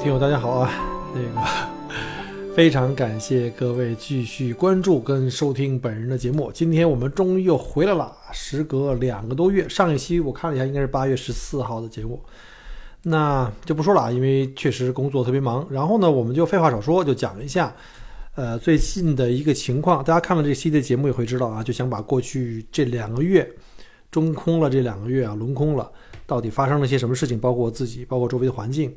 [0.00, 0.72] 听友，大家好啊！
[1.14, 1.46] 那个
[2.56, 6.50] 非常感谢各位继续关注跟收听本人的节目。
[6.54, 9.68] 今天我们终于又回来了，时隔两个多月。
[9.68, 12.18] 上一期我看了一下，应该是八月十四号的节目，
[13.02, 15.66] 那就不说了啊，因为确实工作特别忙。
[15.70, 17.76] 然后呢，我们就废话少说，就讲一下
[18.36, 20.02] 呃最近的一个情况。
[20.02, 23.46] 大家看了这期的节目也会知道啊，就想把过去这两个月
[24.10, 25.90] 中空了，这两个月啊轮空了。
[26.26, 27.38] 到底发生了些什么事情？
[27.38, 28.94] 包括我自己，包括周围的环境，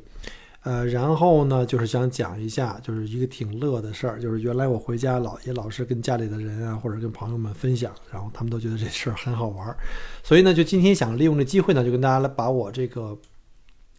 [0.64, 9.76] 呃，然后呢，就是想讲一下，就是一个挺乐的事儿，就是原来我回家老也老是跟家里的人啊，或者跟朋友们分享，然后他们都觉得这事儿很好玩儿，
[10.22, 13.16] 所以呢，就今天想利用这机会呢，就跟大家来把我这个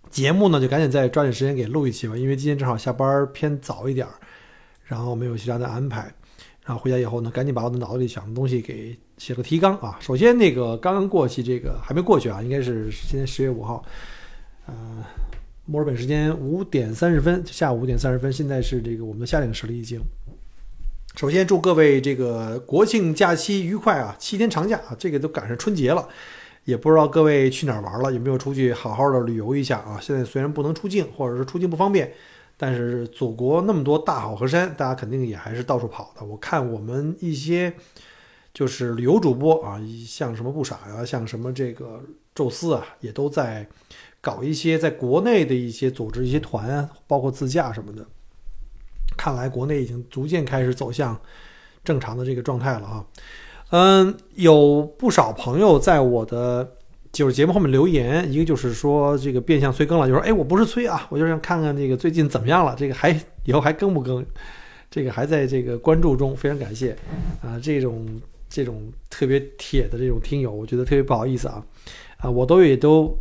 [0.10, 4.14] 节目呢，就赶紧再抓紧时间给录一期吧，因为今天正好下班偏早一点儿，
[4.84, 6.12] 然后没有其他的安排。
[6.66, 10.00] 然后回家以后呢，赶紧把我的脑子里想的东西给写个提纲啊。
[10.00, 13.86] 首先，那个刚刚过去，这个还没过去啊，应该是今天十月五号，
[14.66, 14.74] 呃，
[15.68, 18.32] 墨尔本时间五点三十分，下午五点三十分。
[18.32, 20.00] 现在是这个我们的夏令时了，已经。
[21.16, 26.08] 首先祝各位这个国庆假期愉快啊，七天长假啊，这个都赶上春节了，
[26.66, 29.98] 也不知道各位去哪儿玩了，有没有出去好好的旅游一下啊？
[30.00, 32.14] 现在虽然不能出境，或者是出境不方便。
[32.58, 36.24] 但是祖国那么多大好河山，大家肯定也还是到处跑的。
[36.24, 37.74] 我看我们一些
[38.54, 42.02] 就是旅游主播啊，像什么不傻呀，像什么这个
[42.36, 43.68] 宙斯啊，也都在
[44.26, 48.04] 搞一些在国内的一些组织一些团，包括自驾什么的。
[49.16, 51.16] 看来国内已经逐渐开始走向
[51.84, 53.06] 正常的这个状态了啊。
[53.70, 56.72] 嗯，有不少朋友在我的。
[57.16, 64.26] 就是节目后面留言，一个就是说这个变相催更了，就说哎，我不是催啊，我就想看看这个最近怎么样了，这个还以后还更不更，
[64.92, 66.94] 这个还在这个关注中，非常感谢
[67.42, 68.06] 啊，这种
[68.50, 71.66] 这种特别铁的这种听友，我觉得特别不好意思啊，
[72.18, 73.18] 啊，我都也都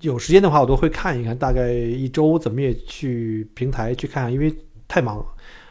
[0.00, 4.54] 有时间的话，我都会看一看，大概一周怎么也去平台去看，因为
[4.86, 5.26] 太忙了，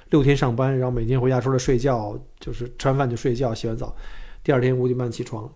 [0.09, 3.95] 六天上班，然后每天回家除了睡觉就是吃完饭就睡觉，洗完澡，
[4.43, 5.49] 第二天五点半起床。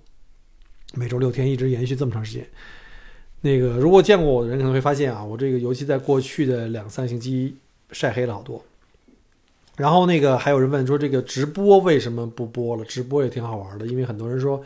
[0.96, 2.48] 每周六天一直延续这么长时间，
[3.42, 7.56] 那个如果见过我的人可能会发现啊，我这个尤其在过去的两三星期
[7.92, 8.64] 晒黑了好多。
[9.78, 12.84] 然后那个还有人问说，这个直播为什么不播了？
[12.86, 14.62] 直播也挺好玩的，因为很多人说，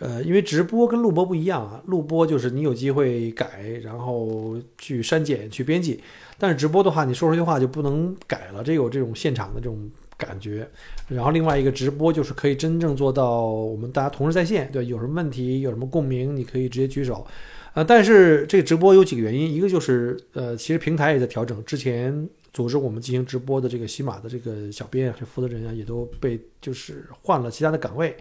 [0.00, 6.00] 呃，因为直播跟录播不一样啊，录播就是你有机会改，然后去删减、去编辑，
[6.38, 9.90] 但是直播的话，你说出去话就不能改了，这有这种现场的这种。
[10.16, 10.66] 感觉，
[11.08, 17.26] 然后另外一个直播就是可以真正做到我们大家同时在线，对，有什么问题有什么共鸣，你可以直接举手，
[17.74, 28.16] 呃，但是这个直播有几个原因，一个就是呃，其实平台也在调整，之前组织我们进行直播的这个喜马的这个小编啊，这负责人啊，也都被就是换了其他的岗位，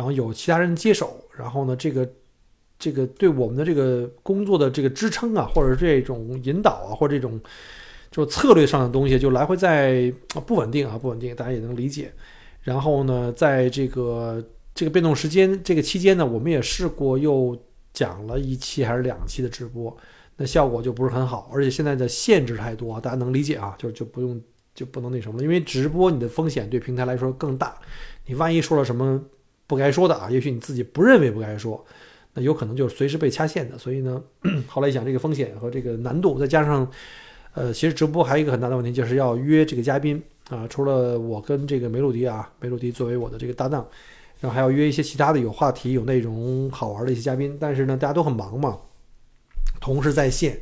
[0.00, 2.08] 然后有其他人接手，然后呢，这个
[2.78, 7.38] 这个对我们的这个工作的这个支撑啊，或者这种引导啊，或者这种。
[8.10, 10.12] 就策略上的东西就来回在
[10.44, 12.10] 不稳定啊，不稳定，大家也能理解。
[12.60, 14.44] 然后呢，在这个
[14.74, 17.56] 这个变动时间这个期间呢，我们也试过又
[17.92, 19.96] 讲了一期还是两期的直播，
[20.36, 24.42] 那效果就不是很好，而且现在的限制太多，大家能理解啊，就就不用
[24.74, 27.76] 就不能那什么了，因为直播你的风险对平台来说更大，
[28.26, 29.22] 你万一说了什么
[29.70, 31.86] 不该说的啊，也许你自己不认为不该说，
[32.34, 33.78] 那有可能就是随时被掐线的。
[33.78, 34.20] 所以呢，
[34.66, 36.90] 后来一想这个风险和这个难度，再加上。
[37.52, 40.68] 呃，其实直播还有一个很大的问题，就是要约这个嘉宾啊。
[40.68, 43.84] 除了我跟这个梅鲁迪啊，梅鲁迪作为我的这个搭档，
[44.38, 47.58] 然后还要约一些其他的有话题、有内容、好玩的一些嘉宾。
[47.60, 48.78] 但是呢，大家都很忙嘛，
[49.80, 50.60] 同时在线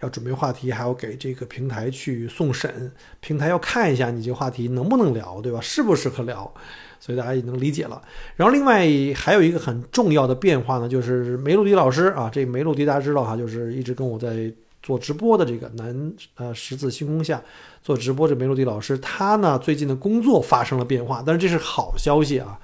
[0.00, 5.60] 要准备话题，还要给这个平台去送审，平台要看一下你这个话题能不能聊，对吧？
[5.60, 6.52] 适不适合聊？
[7.00, 8.02] 所以大家也能理解了。
[8.36, 14.52] 然后另外还有一个很重要的变化呢，就是梅露迪老师啊，这梅露迪大家知道哈，就是一直跟我在。
[14.80, 17.42] 做直播的这个南呃十字星空下
[17.82, 22.56] 做直播这梅露迪老师，他呢最近的工作发生了变化，但是这是好消息啊！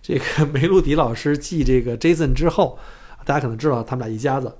[0.00, 2.78] 这个 梅露迪老师继这个 Jason 之后，
[3.28, 4.50] 大家可能知道他们俩一家子，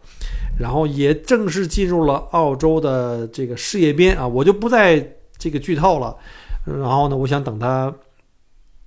[0.61, 5.01] 然后也正式进入了澳洲的这个事业编啊，我就不再
[5.39, 6.15] 这个剧透了。
[6.67, 7.91] 然后呢，我想等他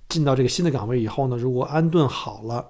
[0.08, 2.64] 进到这个新的岗位以后呢，如果安顿好了。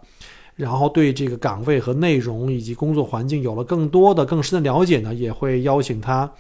[0.55, 6.31] 然后对这个岗位和内容以及工作环境有了更多的、更深的了解呢，也会邀请他，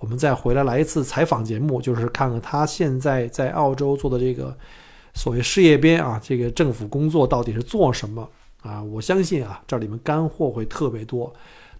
[0.00, 4.54] 我们再回来来一次采访节目，就是看看他现在在澳洲做的这个
[5.14, 8.28] 所谓事业编啊，这个政府工作到底是做什么
[8.62, 8.82] 啊？
[8.82, 11.32] 我相信啊，这里面干货会特别多。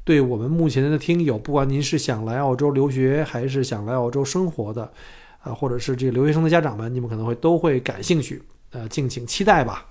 [0.05, 4.93] 对我们目前的听友，不管您是想来澳洲留学，还是想来澳洲生活的，
[5.43, 8.43] 啊，或者是这个留学生的家长们，你们可能会都会感兴趣，
[8.73, 9.87] 呃，敬请期待吧。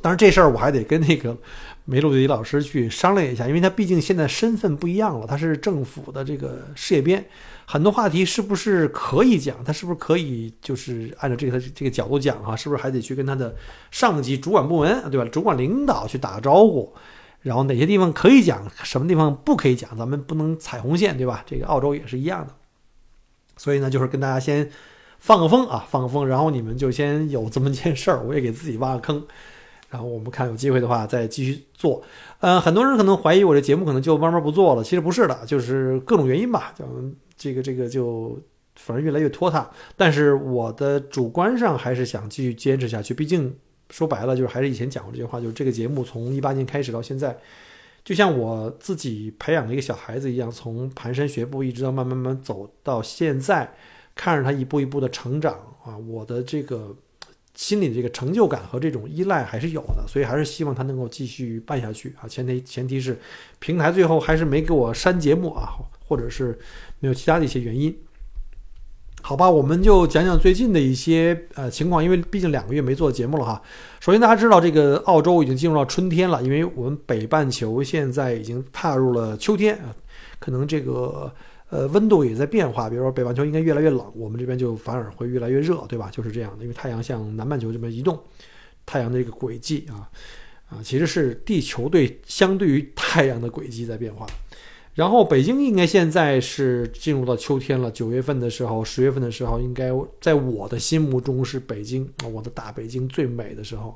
[0.00, 1.36] 当然，这事儿我还得跟那个
[1.86, 7.24] 梅露迪老师去商量一下，因为他毕竟现在身份不一样了，他是政府的这个事业编，
[7.68, 9.62] 很多话题是不是可以讲？
[9.64, 12.54] 他是不是可以就是按照这个这个角度讲哈？
[12.54, 13.54] 是不是还得去跟他的
[13.90, 15.28] 上级主管部门对吧？
[15.30, 16.94] 主管领导去打个招呼，
[17.40, 19.98] 然后哪些地方可以讲，什么地方不可以讲？
[19.98, 21.42] 咱们不能踩红线对吧？
[21.44, 22.54] 这个澳洲也是一样的，
[23.56, 24.70] 所以呢，就是跟大家先
[25.18, 29.26] 放个风啊，放个风，然后你们就先有这么件事儿，我也给自己挖个坑。
[29.88, 32.02] 然后我们看有机会的话再继续做，
[32.40, 36.84] 呃，很多人可能怀疑我这节目可能就慢慢不做了，其实不是的，就是各种原因吧，就
[37.36, 38.36] 这个这个就
[38.74, 39.70] 反正越来越拖沓。
[39.96, 43.54] 但是我的主观上还是想继续坚持下去，毕竟
[43.90, 47.38] 说白了就是还是以前讲过这句话，就是这个节目从一八年开始到现在，
[48.04, 53.72] 就像我自己培养了一个小孩子一样，从蹒跚学步一直到慢慢慢走到现在，
[54.16, 55.54] 看着他一步一步的成长
[55.84, 56.96] 啊，我的这个。
[57.56, 62.28] 心里这个成就感和这种依赖还是有的，所以还是希望他能够继续办下去啊。
[62.28, 63.18] 前提前提是
[63.58, 65.70] 平台最后还是没给我删节目啊，
[66.06, 66.58] 或者是
[67.00, 67.96] 没有其他的一些原因。
[69.22, 73.62] 好吧，我们就讲讲最近的一些呃情况，因为毕竟两个月没做节目了哈。
[74.00, 79.96] 首先大家知道，这个澳洲已经进入到春天了，因为我们北半球现在已经踏入了秋天啊，
[80.38, 81.32] 可能这个。
[81.68, 86.08] 呃，温度也在变化，比如说北半球应该越来越冷，我们这边就反而会越来越热，对吧？
[86.12, 88.18] 就是这样的，因为太阳向南半球这边移动，
[88.84, 90.08] 太阳的这个轨迹啊
[90.68, 94.26] 啊，其实是地球对相对于太阳的轨迹在变化。
[94.94, 99.90] 然后北京应该现在是进入到秋天了，九月份的时候，十月份的时候，应该
[100.20, 103.94] 在我的心目中是北京啊，我的大北京最美的时候，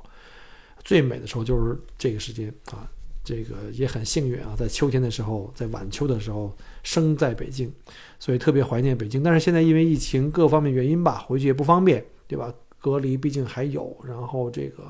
[0.85, 2.91] 最美的时候就是这个时间啊。
[3.23, 7.73] 这个也很幸运啊，在秋天的时候，在晚秋的时候生在北京，
[8.19, 9.23] 所以特别怀念北京。
[9.23, 12.53] 但是现在因为疫情各方面原因吧，回去也不方便，对吧？
[12.81, 14.85] 隔离毕竟还有，然后这个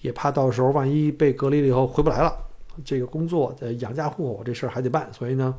[0.00, 2.32] 也怕到时候万一被隔离了以后回不来了，
[2.84, 5.54] 这个工作的养家糊口这事儿还得办，所以呢，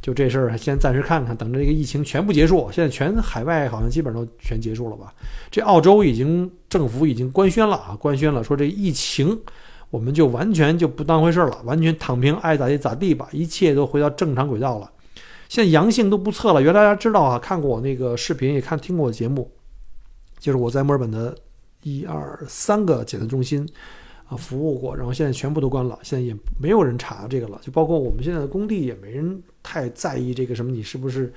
[0.00, 2.70] 就这事儿先暂时看看，等着这个疫情全部结束。
[2.72, 5.12] 现在全海外好像基本上都全结束了吧？
[5.50, 9.38] 这澳洲已经政府已经官宣了啊，官宣了说这疫情。
[9.94, 14.90] 我们就完全就不当回事了，完全躺平，爱咋地咋地吧，一切都回到正常轨道了。
[15.48, 19.48] 现在阳性都不测了，原来大家知道啊，看过我那个视频，也看听过我节目，
[20.40, 21.32] 就是我在墨尔本的
[21.84, 23.64] 一二三个检测中心
[24.26, 31.32] 啊服务过，然后现在全部都关了，现在也没有人查这个了，就包括我们现在的工地也没人太在意这个什么你是不是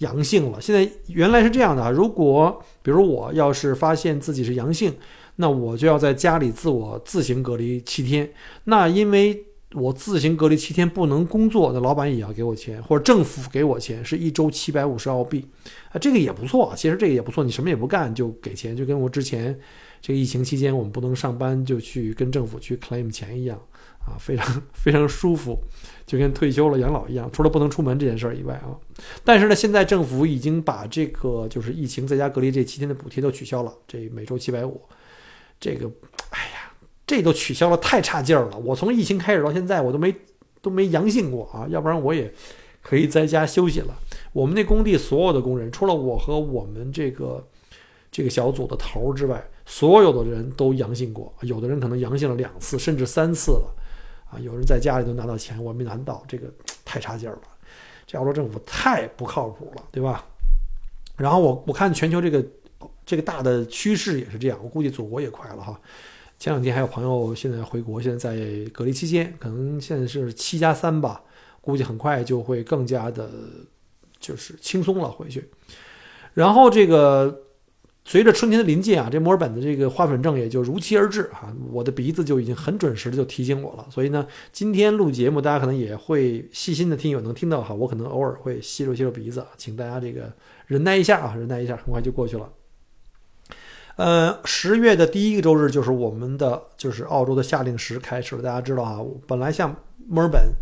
[0.00, 0.60] 阳性了。
[0.60, 4.92] 现在原来是这样的啊，如果比如我要是发现自己是阳性。
[5.36, 8.32] 那我就要在家里自我自行隔离七天。
[8.64, 15.44] 那因为我自行隔离七天不能工作，那老板也要给我钱，或者政府给我钱，是一周七百五十澳币
[15.90, 16.72] 啊，这个也不错。
[16.76, 19.58] 其实这个也不错，你什么也不干就给钱，就跟我之前
[20.00, 23.60] 这个疫情期间我们不能上班就去跟政府去 claim 钱一样
[24.06, 25.58] 啊，非常非常舒服，
[26.06, 27.28] 就跟退休了养老一样。
[27.32, 28.78] 除了不能出门这件事儿以外啊，
[29.24, 34.80] 但是呢，现在政府已经把这个就是疫情在家隔离这七天的补贴都取消了，这每周七百五。
[35.60, 35.90] 这个，
[36.30, 36.72] 哎呀，
[37.06, 38.58] 这都取消了，太差劲儿了！
[38.58, 40.14] 我从疫情开始到现在，我都没
[40.60, 42.32] 都没阳性过啊，要不然我也
[42.82, 43.94] 可以在家休息了。
[44.32, 47.46] 我们那工地所有的工人，除了我和我们这个
[48.10, 53.74] 这个小组的头之外，所有的人都阳性过，有的人可能阳性了两次，甚至三次了
[54.30, 54.38] 啊！
[54.40, 56.52] 有人在家里都拿到钱，我没拿到，这个
[56.84, 57.42] 太差劲儿了。
[58.06, 60.26] 这澳洲政府太不靠谱了，对吧？
[61.16, 62.44] 然后我我看全球这个。
[63.06, 65.78] 这个大的趋势也是这样，我估计祖国也快了哈。
[66.38, 71.22] 前两天还有朋友现在回国，现在在隔离期间，可能现在是七加三吧，
[71.60, 73.30] 估计很快就会更加的，
[74.18, 75.48] 就是轻松了回去。
[76.34, 77.42] 然后这个
[78.04, 81.54] 随着春天的临近啊，这墨尔本的这个花粉症也就如期而至哈。
[81.70, 90.32] 我的鼻子就已经很准时的就提醒我了，所以呢，今天录节目大家可能也会细心的听友能听到哈，我可能偶尔会吸溜吸溜鼻子，请大家这个
[90.66, 92.50] 忍耐一下啊，忍耐一下，很快就过去了。
[93.96, 98.42] 呃，十月的第一个周日就是我们的，就是澳洲的夏令时开始了。
[98.42, 98.98] 大家知道啊，
[99.28, 99.74] 本来像
[100.08, 100.52] 墨尔本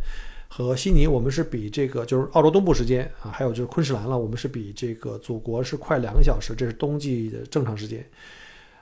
[0.49, 8.05] 和悉尼，我们是比这个就是澳洲东部时间啊，还有就是昆士兰了，我们是比这个祖国是快两个小时，这是冬季的正常时间。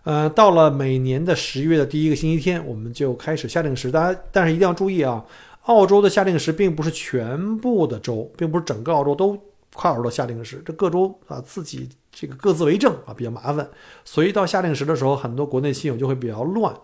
[0.02, 3.90] 呃，到了每年的十月的第一个星期天，我们就开始夏令时。
[3.90, 5.24] 大家但是一定要注意啊，
[5.66, 9.38] 澳洲的夏令时并不是全部的州，并不是整个澳洲都
[9.74, 13.70] 跨入到夏令时，这各州啊自己这个各自为政啊比较麻烦，
[14.04, 16.74] 所以到夏令时的时候，很多国内亲友就会比较乱。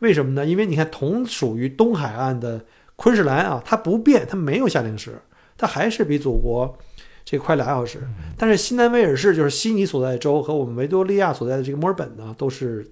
[0.00, 0.44] 为什么呢？
[0.44, 2.64] 因为你看，同属于东海岸的
[2.96, 5.22] 昆士兰啊，它不变，它没有夏令时，
[5.56, 6.78] 它还是比祖国
[7.24, 8.02] 这快俩小时。
[8.36, 12.90] 但是新南威尔士，就是悉尼所在州和我们维多利亚所在的这个墨尔本呢，都是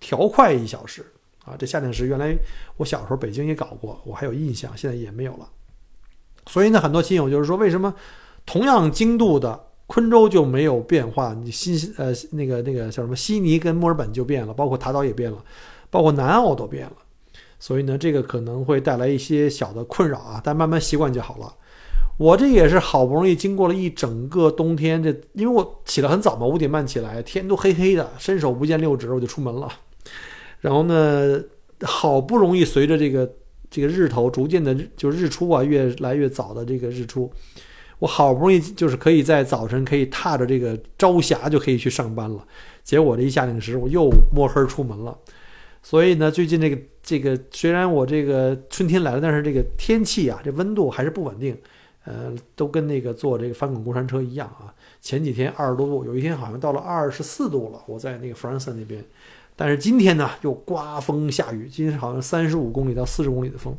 [0.00, 1.04] 调快一小时
[1.44, 1.54] 啊。
[1.58, 2.36] 这夏令时原来
[2.76, 5.48] 我小时候北京也搞过，我还有印象，现在也没有了。
[6.46, 7.94] 所以呢，很多亲友就是说，为什么
[8.44, 11.34] 同样经度的昆州就没有变化？
[11.34, 15.44] 你新呃那个那个叫什么悉尼跟墨尔本就变了，包括塔岛也变了。
[15.90, 16.92] 包括南澳都变了，
[17.58, 21.54] 所以呢，这个可能会带来一些小的困扰啊，但慢慢习惯就好了。
[22.18, 29.66] 我这也是好不容易经过了一整个冬天，这因为我起得很早嘛，五点半起来，天都黑黑的，伸手不见六指，我就出门了。
[30.60, 31.42] 然后呢，
[31.80, 33.32] 好不容易随着这个
[33.70, 37.32] 这个日头逐渐的，就日出啊，越来越早的这个日出，
[37.98, 42.46] 我好不容易就是可以在早晨可以踏着这个朝霞就可以去上班了。
[42.82, 45.18] 结果这一下令时，我又摸黑出门了。
[45.82, 51.56] 所以呢，最近这个这个虽然我这个春天来了，但是这个天气啊，这温度还是不稳定，
[52.04, 54.74] 呃，都跟那个坐这个翻滚过山车一样啊。
[55.00, 59.02] 前几天二十多度，有一天好像到了二十四度了，我在那个弗兰森那边。
[59.54, 63.74] 但是今天呢，又刮风下雨，今天好像三十五公里到四十公里的风，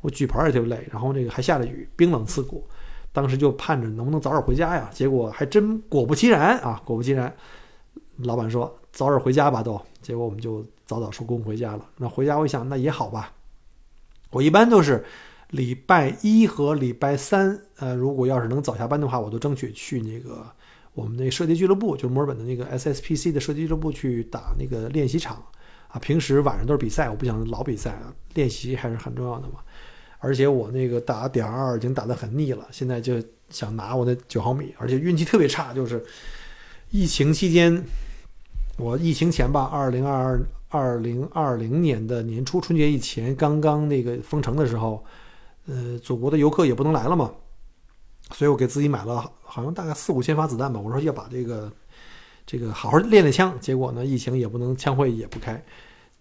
[0.00, 2.64] 我举牌也特别累，然后这个还下着雨，冰冷刺骨。
[3.12, 7.34] 当时就盼着能不能早点回家呀，结果还真果不其然啊，果不其然，
[8.18, 10.64] 老板说早点回家吧都，结果我们就。
[10.88, 11.84] 早早收工回家了。
[11.98, 13.34] 那回家，我想那也好吧。
[14.30, 15.04] 我一般都是
[15.50, 20.46] 礼拜一和礼拜三，呃，如果要是能早下班的话，我都争取去那个
[20.94, 25.44] 我们那射击俱乐部，就是墨尔本的那个 SSPC 的射击俱乐部去打那个练习场
[25.88, 25.98] 啊。
[25.98, 29.60] 平时晚上都是比赛，我不想老比赛啊，练习还是很重要的嘛。
[30.18, 33.14] 而且我那个打点二已经打得很腻了，现在就
[33.50, 36.04] 想拿我的九毫米，而且运气特别差，就是
[36.90, 37.82] 疫情期间，
[38.76, 40.46] 我疫情前吧，二零二二。
[40.70, 45.02] 二零二零年的年初春节以前，刚刚那个封城的时候，
[45.66, 47.32] 呃，祖国的游客也不能来了嘛，
[48.32, 50.78] 所以我给自己买了好像大概四五千发子弹吧。
[50.78, 51.72] 我说要把这个
[52.44, 55.64] 这个好好练练枪，结果呢，疫情也不能，枪会也不开，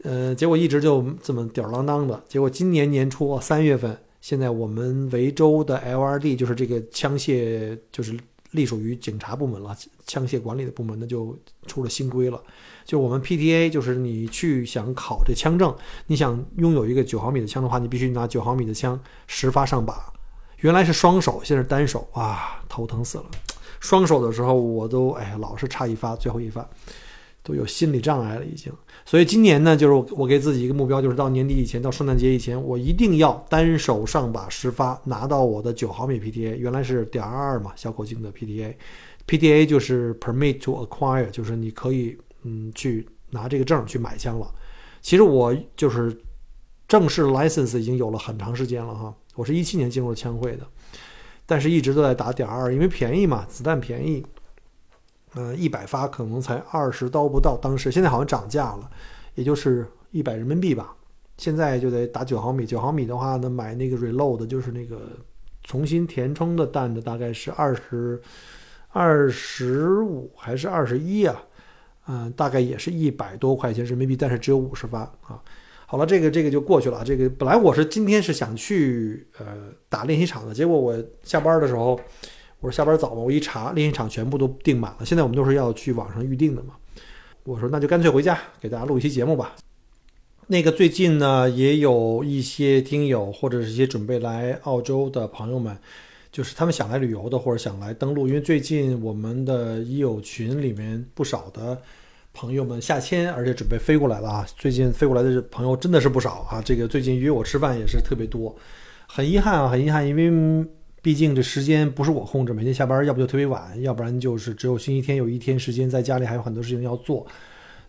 [0.03, 2.23] 呃，结果一直就这么吊儿郎当的。
[2.27, 8.17] 结果今年年初三月份，现在我们维州的 LRD 就是这个枪械，就是
[8.51, 9.75] 隶属于警察部门了，
[10.05, 12.41] 枪械管理的部门呢，就出了新规了。
[12.85, 15.75] 就我们 PTA，就是你去想考这枪证，
[16.05, 19.95] 你想拥有一个九毫米的枪的话，你必须拿九毫米的枪十发上靶。
[20.59, 23.25] 原来是双手，现在是单手，哇，头疼死了。
[23.79, 26.67] 双手的时候我都哎呀，老是差一发，最后一发
[27.43, 28.71] 都有心理障碍了已经。
[29.07, 36.55] 所以今年呢，就是我给自己一个目标，就是到年底以前，到圣诞节以前，我一定要单手上把十发，拿到我的九毫米 PDA。
[36.57, 42.17] 原来是点二二嘛，小口径的 PDA，PDA 就是 Permit to Acquire，就是你可以。
[42.43, 44.49] 嗯，去拿这个证去买枪了。
[45.01, 46.15] 其实我就是
[46.87, 49.13] 正式 license 已经有了很长时间了哈。
[49.35, 50.65] 我是一七年进入枪会的，
[51.45, 54.23] 但是一直都在打点二，因为便宜嘛，子弹便宜。
[55.39, 58.89] 嗯，一百发可能才二十刀不到，当时现在好像涨价了，
[59.35, 60.95] 也就是一百人民币吧。
[61.37, 64.99] 现在就得打九毫米，九毫米的话呢，买那个 reload 就是那个
[65.63, 68.19] 重新填充的弹的，大概是二十
[68.89, 71.43] 二十五还是二十一啊？
[72.07, 75.39] 嗯，大概也是一百多块钱人民币，但是只有五十发啊。
[75.85, 77.03] 好了，这个这个就过去了。
[77.05, 79.45] 这个本来我是今天是想去呃
[79.87, 81.99] 打练习场的，结果我下班的时候，
[82.67, 85.05] 我说下班早嘛，我一查练习场全部都订满了。
[85.05, 86.73] 现在我们都是要去网上预定的嘛。
[87.45, 89.55] 我说那就干脆回家给大家录一期节目吧。
[90.47, 95.77] 那个最近呢，也有一些听友或者是一些准备来澳洲的朋友们。
[96.29, 101.81] 就是他们想来旅游的，或者想来登陆，因为最近我们的已友群里面不少的
[102.31, 104.45] 朋友们下签，而且准备飞过来了啊！
[104.55, 106.61] 最近飞过来的朋友真的是不少啊！
[106.63, 108.55] 这个最近约我吃饭也是特别多，
[109.07, 110.67] 很遗憾啊，很遗憾，因为
[111.07, 117.25] 毕竟这时间不是我控制，每天下班要不就特别晚，要不然就是只有星期天有一天时间在家里还有很多事情要做，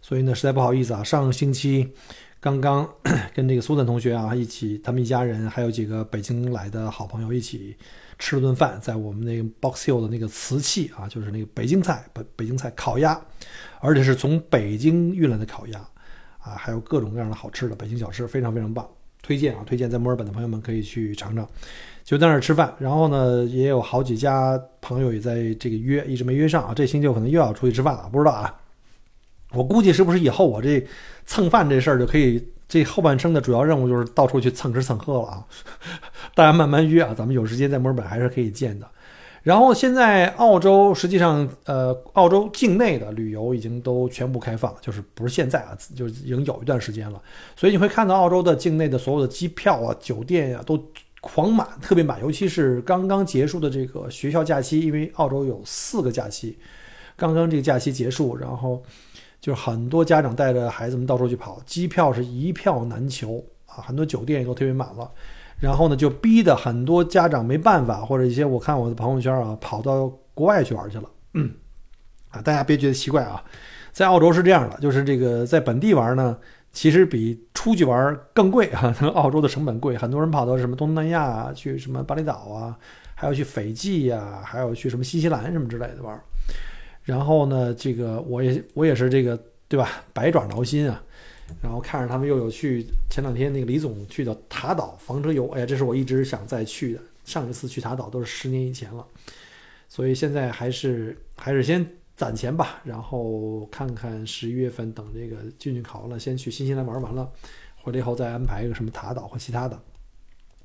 [0.00, 1.02] 所以呢，实在不好意思啊！
[1.02, 1.92] 上个星期
[2.38, 2.88] 刚刚
[3.34, 7.76] 跟这个苏丹同学啊一起，他们一家人还有几个北京来的好朋友一起。
[8.20, 13.20] 吃了顿饭，在我们那个 Box Hill 的那个瓷器啊，就是那个北京菜，北北京菜烤鸭，
[13.80, 15.80] 而且是从北京运来的烤鸭
[16.38, 18.88] 啊，还有各种各样的好吃的北京小吃，非常非常棒，
[19.22, 21.44] 推荐啊，推荐在墨尔本的朋友们可以去尝尝。
[22.08, 28.54] 就在那儿吃饭，然后呢，也有好几家朋友也在这个约，一直没约上啊，这星期可能又要出去吃饭了，不知道啊。
[29.52, 30.82] 我估计是不是以后我这
[31.26, 32.42] 蹭饭这事儿就可以。
[32.66, 35.46] 这后半生的主要任务就是到处去蹭吃蹭喝了啊！
[36.34, 38.86] 大家慢慢约啊，咱们有时间在墨尔本还是可以见的。
[39.42, 47.18] 然后现在澳洲实际上，呃，澳洲境内的旅游已经都全部开放，就是不是现在啊，就是已经有一段时间了。
[47.56, 50.76] 所以你会看到澳洲的境内的所有的机票啊、酒店呀都
[51.20, 52.20] 狂满，特别满。
[52.20, 56.58] 尤其是刚刚结束的这个学校假期，因为澳洲有四个假期，
[57.16, 58.82] 刚刚这个假期结束，然后
[59.40, 65.10] 就是很多家长带着孩子们到处去跑，机票是一票难求啊，很多酒店也都特别满了。
[65.60, 71.10] 然后呢，就逼得很多家长没办法，或者一些我看我的朋友圈啊，跑到国外去玩去了。
[71.34, 71.50] 嗯，
[72.28, 73.42] 啊，大家别觉得奇怪啊，
[73.90, 76.38] 在澳洲是这样的，就是这个在本地玩呢，
[76.78, 78.94] 其实比出去玩更贵啊。
[79.16, 82.78] 澳洲的成本贵，很多人跑到什么东南亚啊，去什么巴厘岛啊，
[83.16, 86.16] 还要去斐济呀，还要去什么新西兰什么之类的玩。
[87.02, 91.02] 然后呢，这个我也我也是这个对吧，百爪挠心啊。
[91.61, 97.00] 然后看着他们又有去前两天那个李总去的塔岛房车游，哎呀，这是我一直想再去的。
[97.25, 99.04] 上一次去塔岛都是十年以前了，
[99.88, 101.85] 所以现在还是还是先
[102.18, 107.30] 攒钱吧，然后看看十一月份等这个俊俊考完了，先去新西兰玩完了，
[107.76, 109.80] 回来以后再安排一个什么塔岛或其他的。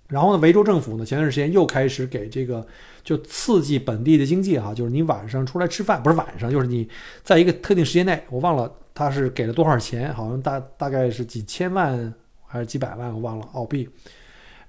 [0.07, 2.65] 然后呢，维州政府呢前段时间又开始给这个
[3.03, 6.89] 就刺激本地的经济哈，就是你晚上出来吃饭，不是晚上，就是你
[7.23, 8.69] 在一个特定时间内，我忘了。
[8.95, 10.13] 他是给了多少钱？
[10.13, 12.13] 好像大大概是几千万
[12.45, 13.89] 还是几百万，我忘了澳币。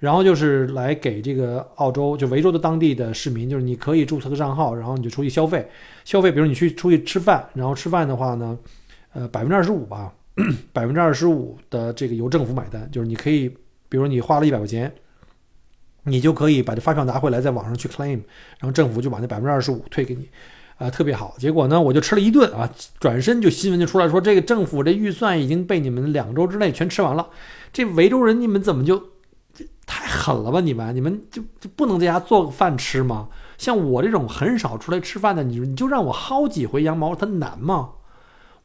[0.04, 5.66] 然后就是来给这个澳洲就维州的当地的市民，就是你可以注册个账号，然后你就出去消费。
[6.04, 8.58] 消费，比如你去出去吃饭，然后吃饭的话呢，
[9.14, 10.12] 呃，百分之二十五吧，
[10.74, 13.48] 百分之二十五的这个由政府买单，就是你可以，
[13.88, 14.92] 比如你花了一百块钱，
[16.02, 18.20] 你就可以把这发票拿回来，在网上去 claim，
[18.58, 20.28] 然后政府就把那百分之二十五退给你。
[20.76, 21.36] 啊，特别好。
[21.38, 22.68] 结果呢，我就吃了一顿啊，
[22.98, 27.28] 转身就新闻就出来说，这个政府这预算已经被你们两周之内全吃完了。
[27.72, 29.00] 这维州人，你们怎么就
[29.86, 30.60] 太狠了吧？
[30.60, 33.28] 你们，你们就就不能在家做个饭吃吗？
[33.58, 37.92] 像我这种很少出来吃饭的，你你就让我薅几回羊毛，它难吗？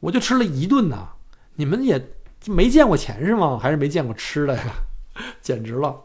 [0.00, 1.10] 我就吃了一顿呐。
[1.56, 2.12] 你们也
[2.46, 3.58] 没见过钱是吗？
[3.60, 4.62] 还是没见过吃的呀？
[5.42, 5.96] 简直了。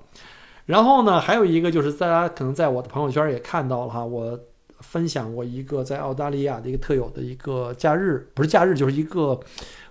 [0.65, 4.39] 然后呢，还有一个就是大家可能在我的朋友圈也看到了哈，我。
[4.81, 9.39] 分享过一个在澳大利亚的一个特有的一个假日，不是假日，就是一个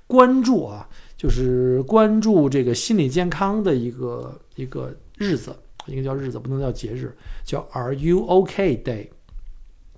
[0.06, 9.08] 关注啊，就是关注这个心理健康的一个一个日子，应该叫日子，不能叫节日，叫 Are You OK Day，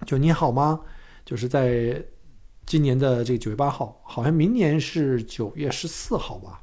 [0.06, 0.80] 就你好吗？
[1.24, 2.04] 就是在
[2.64, 6.62] 今年的这个九月八号，好像明年是九月十四号吧。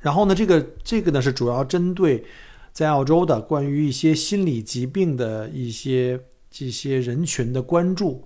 [0.00, 2.24] 然后呢，这个这个呢是主要针对
[2.72, 6.20] 在澳洲的关于一些心理疾病的一些。
[6.50, 8.24] 这些人群的关注，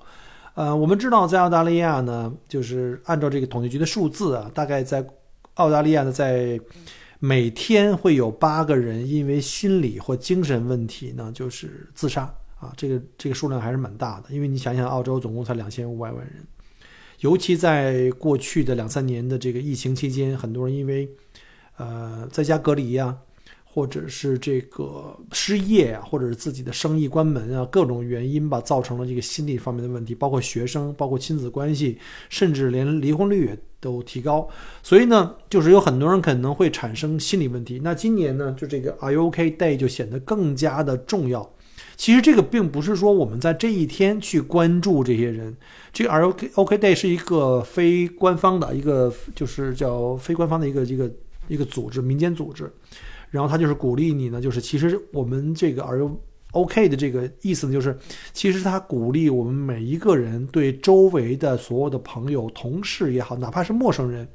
[0.54, 5.04] 呃，我们知道在澳大利亚呢，就是按照这个统计局的数字啊，大概在
[5.54, 6.58] 澳大利亚呢，在
[7.24, 12.22] 每天会有八个人因为心理或精神问题呢，就是自杀
[12.58, 14.34] 啊，这个这个数量还是蛮大的。
[14.34, 16.44] 因为你想想，澳洲总共才两千五百万人，
[17.20, 21.08] 尤其在过去的两三年的这个疫情期间，很多人因为
[21.76, 23.16] 呃在家隔离呀。
[23.74, 31.96] 或者是这个失业啊，或者是自己的生意关门啊，各种原因吧，造成了这个心理方面的问题，包括学生，包括亲子关系，
[32.28, 34.46] 甚至连离婚率也都提高。
[34.82, 37.80] 所以呢，就是有很多人可能会产生心理问题。
[37.82, 41.50] 那今年呢，就这个 Are You OK Day 就显得更加的重要。
[41.96, 45.56] 其实这个并不是说我们在这一天去关注这些人，
[45.94, 51.10] 这个 Are You OK Day 是一个非官方的一个，就是叫非官方的一个一个
[51.48, 52.70] 一个组织，民间组织。
[53.32, 56.20] 然后他就是鼓励你呢，就是其实我们这个 Are you
[56.52, 57.98] OK 的这个意思呢，就是
[58.34, 64.28] 其实他鼓励我们每一个人对周围的所有的朋友、同事也好，哪怕是陌生人，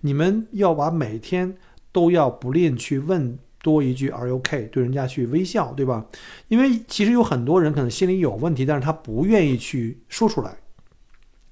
[0.00, 1.56] 你们要把每天
[1.92, 6.04] 都要不吝去问多一句 Are you OK，对人家去微笑，对吧？
[6.48, 10.56] 因为其实有很多人可能心里有问题，但是他不愿意去说出来，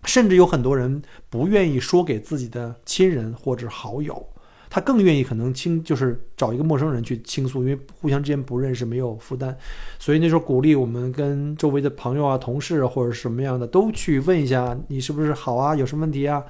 [0.04, 4.28] 甚至有很多人不愿意说给自己的亲人或者好友。
[4.74, 9.56] 他更愿意可能倾，就是找一个陌生人去倾诉，因为互相之间不认识，没有负担，
[10.00, 15.76] 所以那时候鼓励我们跟周围的朋友啊、同事或者什么样的都去问一下，你是不是好啊？
[15.76, 16.42] 有什么问题啊？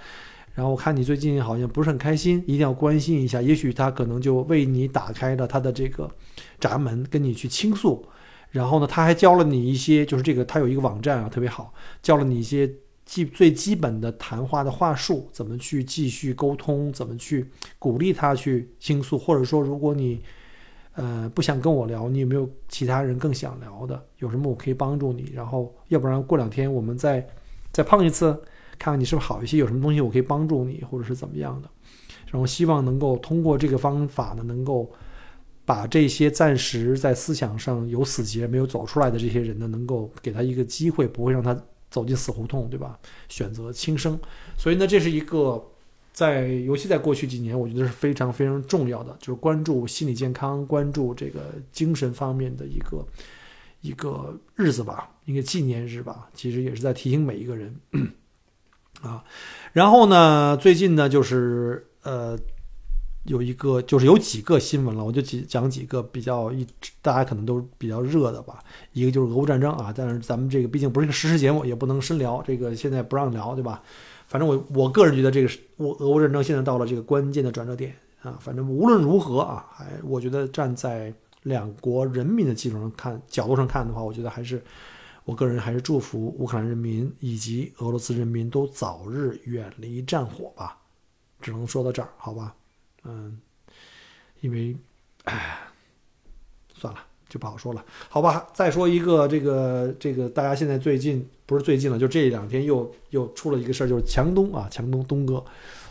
[0.54, 6.10] 然后我看你最近好像不是很开心，一定要关心一下，也许他可能就为你打开了他的这个
[6.58, 8.06] 闸门，跟你去倾诉。
[8.52, 12.72] 然后呢，他还教了你一些，就是这个他有一个网站啊，特别好，教了你一些。
[13.04, 16.92] 基最基本的谈话的话术，怎么去继续沟通？
[16.92, 17.46] 怎么去
[17.78, 19.18] 鼓励他去倾诉？
[19.18, 20.22] 或者说，如果你
[20.94, 24.02] 呃不想跟我聊，你有没有其他人更想聊的？
[24.18, 25.30] 有什么我可以帮助你？
[25.34, 27.26] 然后，要不然过两天我们再
[27.72, 28.32] 再碰一次，
[28.78, 29.58] 看看你是不是好一些？
[29.58, 31.68] 有什么东西我可以帮助你，或者是怎么样的？
[32.30, 34.90] 然后希望能够通过这个方法呢，能够
[35.64, 41.56] 把这些暂时在思想上有死结没有走出来的这些人呢，能够给他一个机会，不会让他
[41.94, 42.98] 走进死胡同，对吧？
[43.28, 44.18] 选择轻生。
[44.58, 45.64] 所以呢，这是一个
[46.12, 53.06] 在尤其在过去几年，我觉得是非常非常重要的，就是关注心理健康、关注这个精神方面的一个
[53.80, 56.28] 一个日子吧，一个纪念日吧。
[56.34, 57.72] 其实也是在提醒每一个人
[59.00, 59.22] 啊。
[59.72, 62.36] 然后呢，最近呢，就是呃。
[63.24, 66.66] 有一个就是有几个新闻了，我就几讲几个比较一
[67.00, 68.62] 大家可能都比较热的吧。
[68.92, 73.82] 一个就是俄乌战争啊，但是咱们这个毕竟不是一个实时节目，也不能深聊这个，现在不让聊，对吧？
[74.26, 78.36] 反正我我个人觉得这个是俄俄乌战争现在到了这个关键的转折点啊。
[78.40, 81.12] 反正无论如何啊，还我觉得站在
[81.44, 84.62] 两国人民的基础上看角度上看的话，我觉得还是
[85.24, 90.78] 我个人还是祝福乌克兰人民以及俄罗斯人民都早日远离战火吧。
[91.40, 92.54] 只能说到这儿，好吧？
[93.04, 93.38] 嗯，
[94.40, 94.76] 因为，
[95.24, 95.58] 哎，
[96.74, 98.46] 算了，就不好说了，好吧。
[98.54, 105.44] 再说一个，这个这个，大家现在最近不是最近了，就这两天又又出了一个事儿，就是强东啊，强东东哥，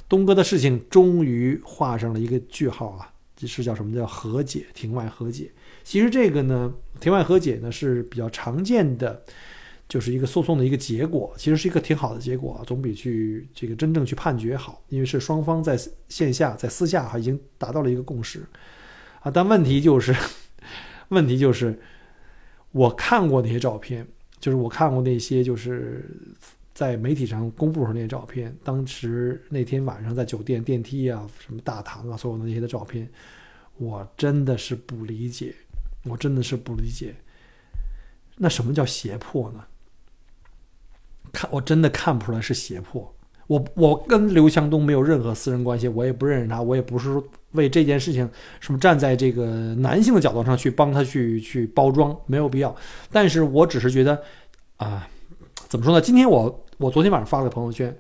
[0.09, 5.51] 东哥的事情终于画上了一个句号啊，这是叫什么叫和解，庭外和解。
[5.83, 9.23] 其实这个呢，庭外和解呢是比较常见的。
[9.93, 15.77] 就是一个诉讼的一个结果，其实是一个挺好的结果，总比去这个真正去判决好，因为是双方在
[16.09, 18.43] 线下在私下哈已经达到了一个共识
[19.19, 19.29] 啊。
[19.29, 20.11] 但问题就是，
[21.09, 21.79] 问题就是，
[22.71, 24.03] 我看过那些照片，
[24.39, 26.09] 就是我看过那些就是
[26.73, 33.07] 在媒体上公布上那些照片，当时那天晚上在酒店电梯啊、什么大堂啊，所有的那些的照片，
[33.77, 35.53] 我真的是不理解，
[36.05, 37.13] 我真的是不理解，
[38.37, 39.63] 那什么叫胁迫呢？
[41.33, 43.13] 看，我真的看不出来是胁迫。
[43.47, 48.27] 我我跟刘强东没有任何私人关系，我也不认识他，我也不是说为这件事情
[48.61, 52.73] 什么站在这个男性的角度上去帮他去去包装，没有必要。
[53.11, 54.23] 但是我只是觉得，
[54.77, 55.05] 啊，
[55.67, 55.99] 怎么说呢？
[55.99, 57.93] 今天我我昨天晚上发了朋友圈，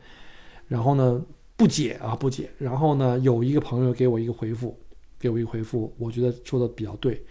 [0.69, 1.21] 然后呢
[1.57, 4.79] 不解啊不解，然后呢有一个朋友给我一个回复，
[5.19, 7.21] 给我一个回复，我觉得说的比较对，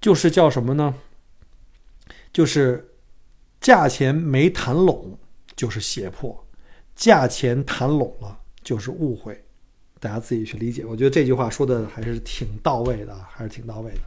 [0.00, 0.92] 就是叫什么呢？
[2.32, 2.84] 就是。
[3.60, 5.18] 价钱没谈拢
[5.56, 6.46] 就是胁迫，
[6.94, 9.36] 价钱谈拢了就是误会，
[9.98, 10.84] 大家自己去理解。
[10.84, 14.00] 我觉得这句话说的还是挺到位的，还是挺到位的。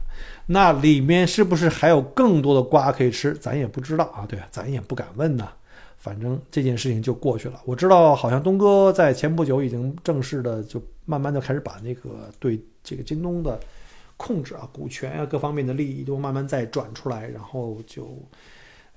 [0.46, 3.34] 那里面是不是还有更多的瓜可以吃？
[3.34, 4.24] 咱也不知道啊。
[4.26, 5.52] 对，咱也不敢问呐。
[5.98, 7.60] 反正这件事情就过去了。
[7.66, 13.60] 我知道，好像东哥在前不久已经正式的就慢慢的开始把那个对这个京东的
[14.16, 18.18] 控制啊、股权啊各方面的利益都慢慢再转出来，然后就。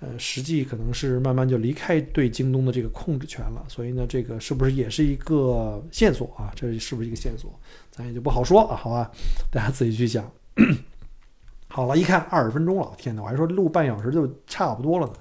[0.01, 6.51] 呃，实际可能是慢慢就离开对京东的这个控制权了，所以呢，这个是不是也是一个线索啊？
[6.53, 7.49] 这是不是一个线索？
[7.91, 9.09] 咱也就不好说啊，好吧，
[9.49, 10.29] 大家自己去想。
[11.67, 15.13] 好了，一看二十分钟了，天哪，我还说录半小时就差不多了呢。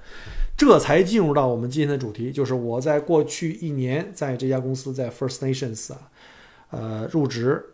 [0.57, 6.11] 这才进入到我们今天的主题，就是我在过去一年在这家公司在 First Nations 啊，
[6.71, 7.65] 呃，入职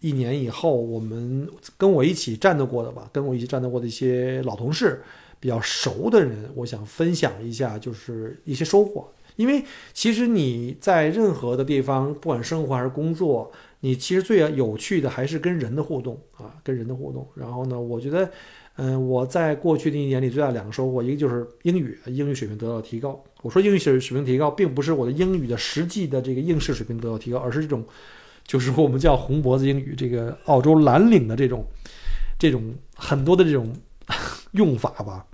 [0.00, 5.02] 一年以后，我们跟我一起战斗过的吧，跟我一起战斗过的一些老同事。
[5.38, 9.12] 比较熟的人，我想分享一下，就是一些收获。
[9.36, 17.28] 因为其实你在任何的地方，不管生活还是工作，你其实最有趣的还是跟人的互动啊，跟人的互动。
[17.34, 18.30] 然后呢，我觉得，
[18.76, 23.22] 嗯，我在过去的一年里最大两个收获，一个就是英语，英语水平得到提高。
[23.42, 27.84] 我说英语水水平提高，并不是我的英语的实际的这个应试水平得到提高，而是这种，
[28.46, 31.62] 就是我们叫红脖子英语，这个澳洲蓝领的这种，
[32.38, 33.70] 这种很多的这种。
[34.56, 35.24] 用法吧，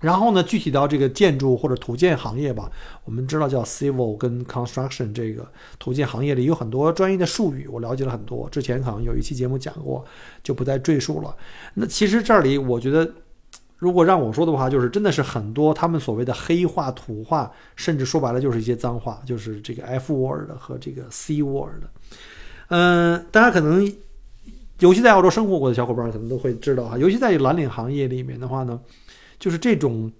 [0.00, 2.70] 然后呢，具体到这个建筑或者土建行业吧，
[3.04, 10.04] 我们知道叫 civil 跟 construction 这个土建行业里有很多专业的术语，我了解了很多，之前可能有一期节目讲过，
[10.42, 11.34] 就不再赘述了。
[11.74, 13.10] 那其实这里我觉得，
[13.78, 21.84] 如果让我说的话，就是真的是很多他们所谓的黑话、土话，甚至说白了就是一些脏话，就是这个 F word 和这个 C word。
[22.68, 23.90] 嗯，大家可能。
[24.80, 28.80] 尤其在澳洲生活过的小伙伴可能都会知道哈，尤其在蓝领行业里面的话呢，
[29.38, 30.10] 就是这种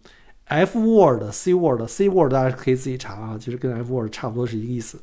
[0.44, 5.02] F word、C word、C word，大家可以自己查啊，其实跟 F word 差不多是一个意思，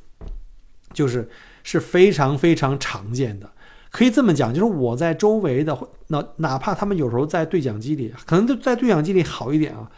[0.93, 1.29] 就是
[1.63, 3.49] 是非常非常常见的。
[3.89, 9.91] 可以这么讲，就是我在周围的，那哪怕他们有时候在对讲机里，可能就在对讲机里好一点啊，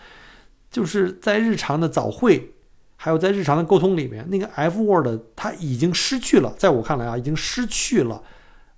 [0.71, 2.53] 就是在日常的早会，
[2.95, 8.23] 还有在日常的沟通里面，那个 F word 它已经失去了，在我看来啊，已经失去了。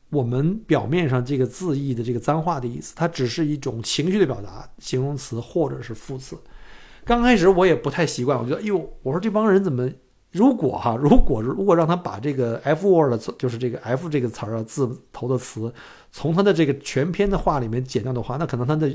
[0.10, 6.38] 我们表面上这个字义的这个脏话的意思，它只是一种情绪的表达，形容词或者是副词。
[7.04, 9.90] 刚开始我也不太习惯，我觉得，哎呦，我说这帮人怎么
[10.32, 15.74] 如果哈，如果如果让他把这个 F word 就是这个 F 这个词儿啊字头的词，
[16.12, 18.90] 从他的这个全篇的话里面剪掉的话，那可能他的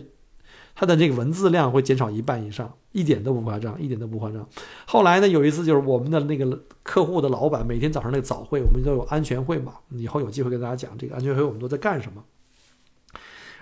[0.81, 4.49] 他的这个文字量会减少一半以上，一点都不夸张，一点都不夸张。
[4.87, 12.25] 后来呢，有一次就是我们的那个客户的老板每天早上那个早会，我们都有安全会嘛，以后有机会跟大家讲这个安全会我们都在干什么。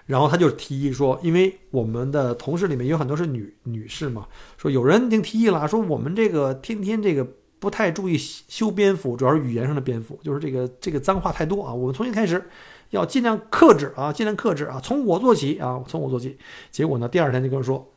[0.07, 7.27] 然后他就提议说，因为我们的同事里面有很多是女女士嘛，说有人已经提议了，说我们这个天天这个
[7.59, 11.75] 不太注意修边幅，主要是语言上的边幅，就是这个这个脏话太多啊。
[11.75, 12.49] 我们重新开始，
[12.91, 16.39] 要尽量克制啊，尽量克制啊，从我做起啊，从我做起。
[16.71, 17.91] 结果呢，第二天就跟我说，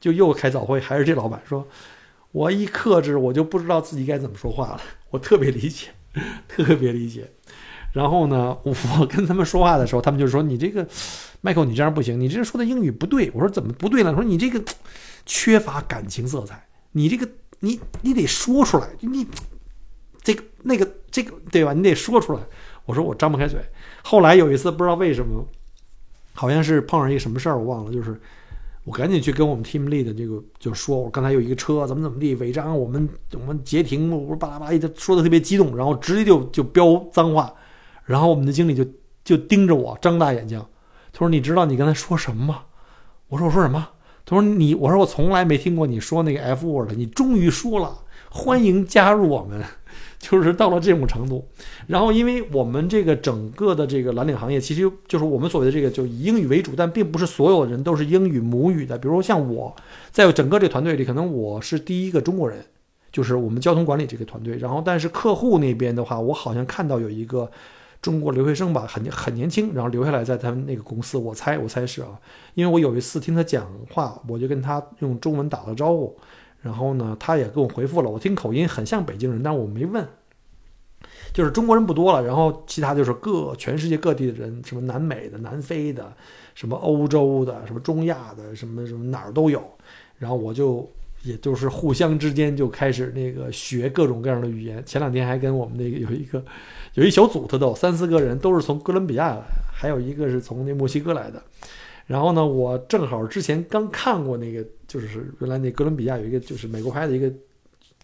[0.00, 1.66] 就又开早会，还是这老板说，
[2.32, 4.80] 我一克制，我就不知道自己该怎么说话了。
[5.10, 5.88] 我特别理解，
[6.48, 7.30] 特别理解。
[7.92, 10.86] 然后呢，我跟他们说话的时候，他们就说你这个。
[11.40, 13.30] 迈克，你这样不行，你这说的英语不对。
[13.32, 14.12] 我说怎么不对呢？
[14.12, 14.60] 说你这个
[15.24, 17.28] 缺乏感情色彩，你这个
[17.60, 19.24] 你你得说出来，你
[20.24, 21.72] 这个那个这个对吧？
[21.72, 22.42] 你得说出来。
[22.86, 23.60] 我说我张不开嘴。
[24.10, 25.46] 后来有一次不知道为什么，
[26.32, 27.92] 好像是碰上一个什么事儿，我忘了。
[27.92, 28.18] 就是
[28.84, 37.52] 我赶紧去跟我们 team lead 这个就说，我刚才有一个车怎么怎么地违章，我们我们截停，我说巴拉巴拉一，他说的特别激动，然后直接就就飙脏话，
[38.06, 38.82] 然后我们的经理就
[39.22, 40.58] 就盯着我，张大眼睛。
[41.12, 42.62] 他说：“你知道你刚才说什么吗？”
[43.28, 43.90] 我说：“我说什么？”
[44.24, 49.62] 他说：“你我说我从来没听过你说那个 F word，你终于说了，欢迎加入我们，
[50.18, 51.46] 就是到了这种程度。
[51.86, 58.98] 然后，因为我们这个整个的这个蓝领行业，其实就是我们所谓的这个就以英语为主，但并不是所有人都是英语母语的。
[58.98, 59.74] 比如说像我
[60.10, 62.64] 在整个这团队里，可能我是第一个中国人，
[63.12, 64.56] 就是我们交通管理这个团队。
[64.58, 67.50] 然后，但是客户那边的话，我好像看到有一个。
[68.00, 72.10] 中国留学生吧，很很年轻，然后留下来在他们那个公司，我猜我猜是啊，
[72.54, 76.16] 因为我有一次听他讲话，我就跟他用中文打了招呼，
[76.60, 80.06] 然后呢，他也给我回复了，我听口音很像北京人，但我没问，
[81.32, 86.12] 就是中国人不多了，然后其他就是各全世界各地的人，什么南美的、南非的，
[86.54, 89.62] 什么欧洲的、什么中亚的，什么什么哪儿都有，
[90.18, 90.88] 然后我就。
[91.24, 94.80] 也就是互相之间就开始那个学各种各样的语言。
[94.86, 96.42] 前两天还跟我们那个有一个
[96.94, 99.42] 有一小组，他都三四个人，都是从哥伦比亚来，
[99.72, 101.42] 还有一个是从那墨西哥来的。
[102.06, 107.30] 然后呢，我正好之前刚看过那个，就是原来那哥伦比亚有一个就是美国拍的一个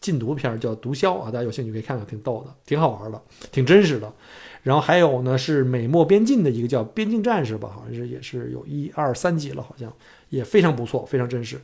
[0.00, 3.20] 禁毒片叫《毒枭》啊，大家有兴趣可以看看，挺逗的，挺好玩的，
[3.50, 4.12] 挺真实的。
[4.62, 9.92] 然后还有呢是美墨边境的一个叫《边境战士》吧，好像是也是有一二三集了，好像
[10.28, 11.58] 也非常不错，非常真实。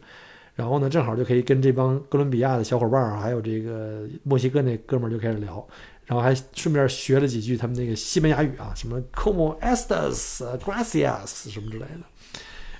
[0.54, 5.66] 然后呢，正好就可以跟这帮哥伦比亚的小伙伴儿，还有这个墨西哥那哥们儿就开始聊，
[6.04, 12.00] 然后还顺便学了几句他们那个西班牙语啊，什么 como estas gracias 什么之类的，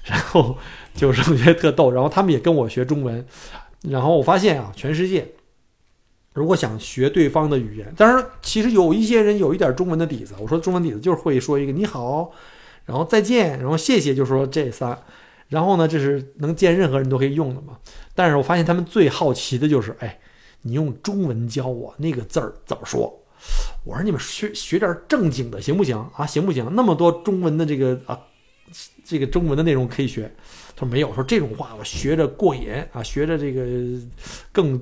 [0.04, 0.56] 然后
[0.94, 1.90] 就是我觉得特逗。
[1.90, 3.24] 然后他们也跟我学中文，
[3.82, 5.32] 然后我发现啊，全世界
[6.32, 12.32] 如果想学对方的语言，当然其实有一些人有一点中文的底子，我说中文底子就是会说一个你好，
[12.86, 14.98] 然后再见，然后谢谢，就说这仨。
[15.48, 17.76] 然后呢，这是能见任何人都可以用的嘛？
[18.14, 20.20] 但是我发现他们最好奇的就是，哎，
[20.62, 23.20] 你用中文教我那个字儿怎么说？
[23.84, 26.24] 我说你们学学点正经的行不行啊？
[26.24, 26.70] 行不行？
[26.76, 28.16] 那么多中文的这个啊，
[29.04, 30.30] 这个中文的内容可以学。
[30.76, 33.62] 他说没有，说这种话我学着过瘾啊，学着这个
[34.52, 34.80] 更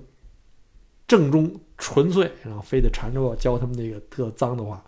[1.07, 4.85] 正宗纯粹，然后非得缠着我教他们那个特脏的话。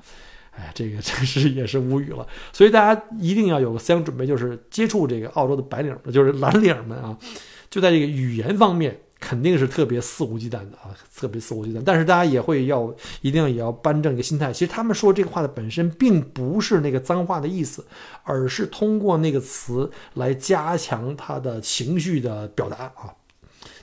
[0.53, 2.27] 哎，这个真是也是无语了。
[2.53, 7.17] 所以大家一定要有个思想准备，就是接触这个澳洲的白领，就是蓝领们啊，
[7.71, 11.83] 就在这个语言方面肯定是特别肆无忌惮的啊，特别肆无忌惮。
[11.85, 17.85] 但是大家也会要一定也要扳正一个心态，其实他们说这个话的本身并不是那个脏话的意思，
[18.25, 23.15] 而是通过那个词来加强他的情绪的表达啊。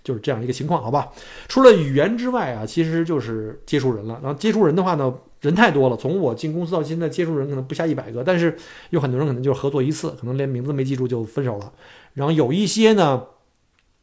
[0.03, 1.11] 就是这样一个情况，好吧？
[1.49, 4.17] 除了语言之外啊，其实就是接触人了。
[4.23, 5.97] 然后接触人的话呢，人太多了。
[5.97, 8.23] 从我进公司到现在，接触人可能不下一百个。
[8.23, 8.57] 但是
[8.91, 11.73] 有很多人可能就是合作一次，可能连名字没记住就分手了。
[12.13, 13.21] 然后有一些呢，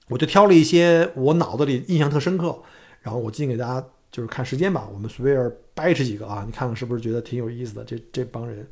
[0.08, 2.56] 我就挑了一些我脑子里印象特深刻。
[3.02, 7.84] 然后我今天给大家就是看时间吧，我们随便掰扯几个啊，你看看是不是觉得挺有意思的？
[7.84, 8.66] 这这帮人。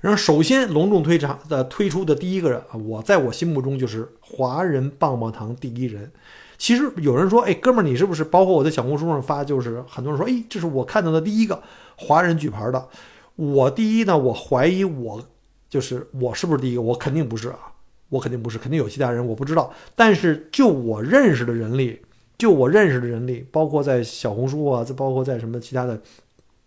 [0.00, 6.12] 然后首先隆重推场的推出的第一个人啊，我在我心目中就是华人棒棒糖第一人。
[6.56, 8.22] 其实有人说，哎，哥们儿，你是不是？
[8.22, 11.60] 包括我在小红书上发，就是很多人说，哎，这是我看到的第一个
[11.96, 12.88] 华人举牌的。
[13.36, 15.20] 我第一呢，我怀疑我
[15.68, 16.82] 就是我是不是第一个？
[16.82, 17.72] 我肯定不是啊，
[18.14, 19.72] 我肯定不是，肯定有其他人，我不知道。
[19.94, 22.00] 但是就我认识的人里，
[22.38, 26.00] 就我认识的人里，包括在小红书啊，再包括在什么其他的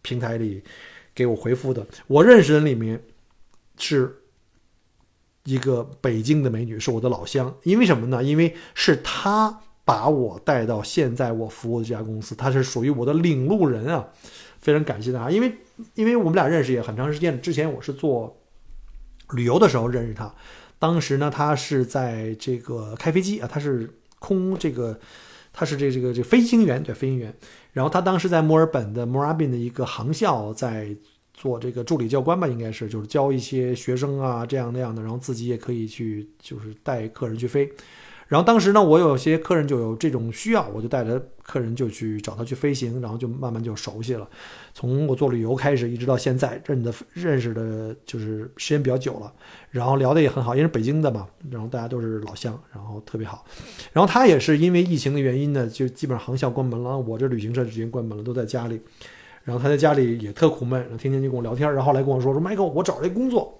[0.01, 0.61] 平台里
[1.15, 3.01] 给我回复的，我认识人里面
[3.77, 4.13] 是
[5.45, 7.55] 一个北京的美女，是我的老乡。
[7.63, 8.23] 因为什么呢？
[8.23, 9.61] 因为是她。
[9.87, 14.05] 把我带到现在我服务的这家公司，她是属于我的领路人啊，
[14.59, 15.49] 非常感谢他，因为
[15.95, 18.37] 因为我们俩认识也很长时间，之前我是做
[19.31, 20.35] 旅游的时候认识她，
[20.79, 24.99] 当时呢他是在这个开飞机啊，他是空这个
[25.53, 27.33] 他是这这个这个飞行员对飞行员，
[27.73, 30.95] 然后他当时在墨尔本的墨尔本的一个航校在。
[31.39, 37.71] 做这个助理教官吧，应该是就是教一些学生啊，这样那样的，然后自己也可以去，就是带客人去飞。
[38.25, 44.27] 然后当时呢，我有些客人就有这种需要，我就带着客人就去找他去飞行，然后就慢慢就熟悉了。
[44.77, 49.33] 从我做旅游开始，一直到现在，认的认识的就是时间比较久了，
[49.71, 53.43] 然后聊的也很好，因为北京的嘛，然后大家都是老乡，然后特别好。
[53.91, 58.79] 然后他也是因为疫情的原因呢，就基本上航校关门了，我这旅行社直接关门了，都在家里。
[59.43, 63.59] 然后他在家里也特苦闷，然后天天就跟我聊天，然后来跟我说说，Michael，我找了一工作，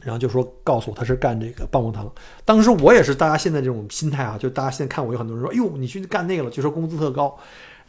[0.00, 2.08] 然后就说告诉我他是干这个棒棒糖。
[2.44, 7.36] 当时我也是大家现在这种心态啊，就大家现在看我有很多人说，哎呦，你去干那个了，就说工资特高，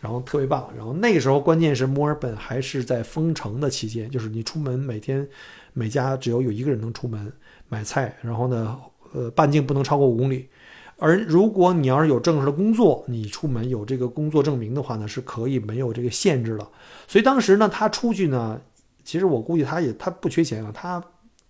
[0.01, 0.69] 然后特别棒。
[0.75, 5.25] 然后那个时候关键是墨尔本还是在封城的期间，就是你出门每天
[5.71, 7.31] 每家只有有一个人能出门
[7.69, 8.77] 买菜，然后呢，
[9.13, 10.49] 呃，半径不能超过五公里。
[10.97, 16.67] 而如果你要是有正式的工作，你出门有这个工作证明的话呢，是可以没有这个限制的。
[17.07, 18.61] 所以当时呢，他出去呢，
[19.03, 21.03] 其实我估计他也他不缺钱了，他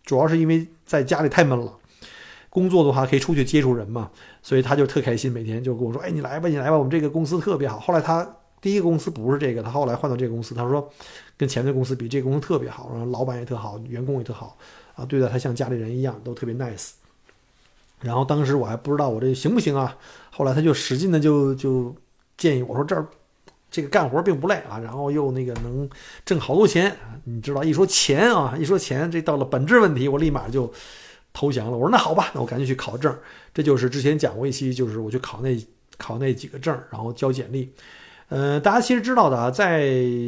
[0.05, 1.77] 主要是因为在家里太闷了，
[2.49, 4.09] 工作的话可以出去接触人嘛，
[4.41, 8.25] 所以他就特开心，每天就跟我说：“哎，你来吧，你来吧，我们这个公司特别好。”后来他
[8.61, 10.87] 第一个公司不是这个，他后来换到这个公司，他说
[11.35, 14.55] 跟前面公司比，这个公司特别好，然后老板也特好，员工也特好
[14.95, 16.91] 啊，对待他像家里人一样，都特别 nice。
[17.99, 19.97] 然后当时我还不知道我这行不行啊，
[20.31, 21.95] 后来他就使劲的就就
[22.37, 23.07] 建议我说这儿
[23.69, 25.89] 这个干活并不累啊，然后又那个能
[26.25, 30.71] 挣好多钱，你知道一说钱啊，一说钱这到了本质问题，我立马就
[31.31, 31.77] 投降了。
[31.77, 33.15] 我说那好吧，那我赶紧去考证。
[33.53, 35.57] 这就是之前讲过一期，就是我去考那
[35.97, 37.71] 考那几个证，然后交简历。
[38.31, 39.81] 呃，大家其实知道的啊，在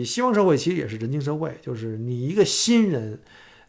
[0.03, 3.17] 西方社会其实也是人情社会，就是你一个新人。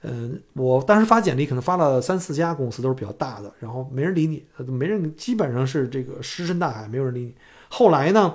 [0.03, 7.35] 嗯，我当时发简历，可能发了三四家公司，都是比较大的，然后没人理你，没人，基本上是这个石沉大海，没有人理你。
[7.69, 8.35] 后来呢，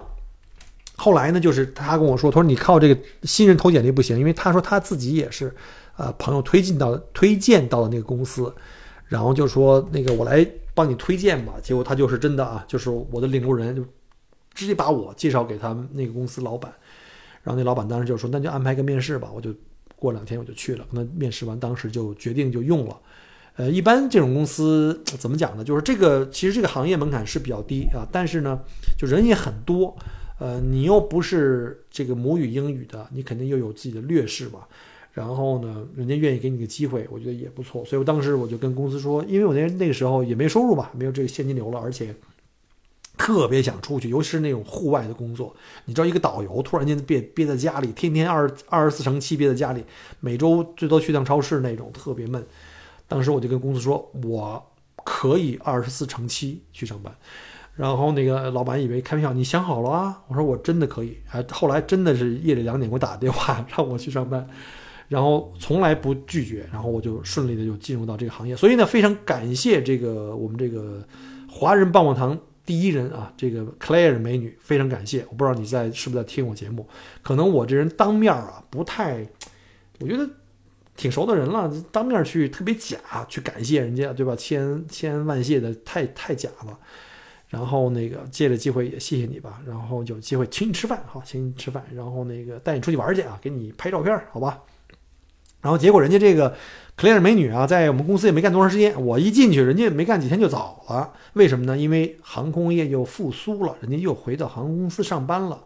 [0.96, 5.54] 后来呢，就是他跟我说，他说你靠这个新人投简历不行，因为他说他自己也是，
[5.98, 8.52] 呃，朋友推进到推荐到了那个公司，
[9.06, 11.56] 然后就说那个我来帮你推荐吧。
[11.62, 13.84] 结果他就是真的啊，就是我的领路人，就
[14.54, 16.74] 直接把我介绍给他们那个公司老板，
[17.44, 19.54] 然后那老板当时就说那就安排个面试吧，我就。
[20.02, 22.98] 过两天我就去了，跟他面试完，当时就决定就用了。
[23.58, 25.62] 呃，一般这种公司怎么讲呢？
[25.62, 28.62] 就是这个其实这个行业门槛是比较低啊，但是呢，
[28.98, 29.94] 就人也很多。
[30.40, 34.60] 呃，你又不是这个母语英语的，你肯定又有自己的劣势嘛。
[35.12, 37.84] 然后呢，人家愿意给你个机会，我觉得也不错。
[37.84, 42.16] 所以我当时我就跟公司说，因为我那那个时候也没收入嘛，没有这个现金流了，而且。
[43.20, 45.54] 特别想出去，尤其是那种户外的工作。
[45.84, 49.84] 你知道，一个导游突然间憋憋在家里，天天二二十四乘七憋在家里，
[50.22, 52.42] 每周最多去趟超市那种，特别闷。
[53.10, 54.66] 当时我就跟公司说，我
[55.04, 57.14] 可以二十四乘七去上班。
[57.76, 60.22] 然后那个老板以为开玩笑，你想好了啊？
[60.30, 61.18] 我说我真的可以。
[61.32, 64.48] 哎，后来真的是夜里两点给我打电话让我去上班，
[65.10, 68.56] 然后从来不拒绝，然后我就顺利的就进入到这个行业。
[68.56, 71.06] 所以呢，非常感谢这个我们这个
[71.50, 72.40] 华人棒棒糖。
[72.70, 75.26] 第一人啊，这个 Claire 美女，非常感谢。
[75.32, 76.88] 我不知道你在是不是在听我节目，
[77.24, 79.28] 可能我这人当面啊不太，
[80.00, 80.30] 我觉得
[80.96, 84.36] 挺熟的人了，当面去特别假，去感谢人家，对吧？
[84.36, 86.78] 千千恩万谢的，太太假了。
[87.48, 94.62] 然后那个借着机会也谢谢你吧，然后有机会请你吃饭，好，请你吃饭，然后那个带你出去玩去啊，给你拍照片，好吧？
[95.60, 96.56] 然后结果人家这个。
[97.00, 98.94] 克莱尔美女啊，在我们公司也没干多长时间。
[99.06, 101.14] 我一进去，人家没干几天就走了。
[101.32, 101.78] 为什么呢？
[101.78, 105.64] 因为航空业又复苏了，人家又回到航空公司上班了。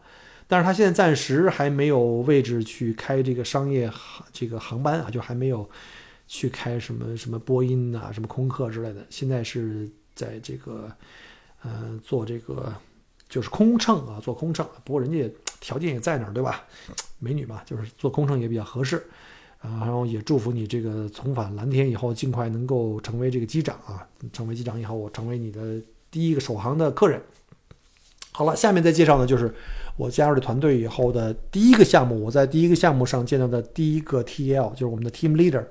[0.47, 5.67] 但是他现在暂时还没有位置去开这个商业航这个航班啊，就还没有
[6.27, 9.03] 去开什么什么波音啊、什么空客之类的。
[9.09, 10.87] 现在是在这个
[11.63, 12.71] 呃做这个
[13.27, 14.63] 就是空乘啊，做空乘。
[14.83, 15.27] 不过人家
[15.59, 16.63] 条件也在那儿，对吧？
[17.17, 19.03] 美女嘛，就是做空乘也比较合适。
[19.63, 24.05] 啊，然后也祝福你这个重返蓝天以后，尽快能够成为这个机长啊！
[24.33, 27.21] 成为机长以后，我成为你的第一个首航的客人。
[28.33, 29.53] 好了，下面再介绍呢，就是
[29.95, 32.21] 我加入这团队以后的第一个项目。
[32.21, 35.63] 我在第一个项目上见到的第一个 TL 就是我们的 Team Leader，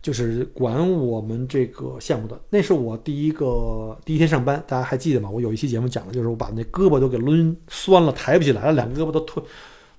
[0.00, 2.40] 就是管我们这个项目的。
[2.50, 5.28] 那是我第一个第一天上班，大家还记得吗？
[5.28, 9.42] 我有一期节目讲的就是我把那胳膊都给抡酸了，抬不起来了，两个胳膊都退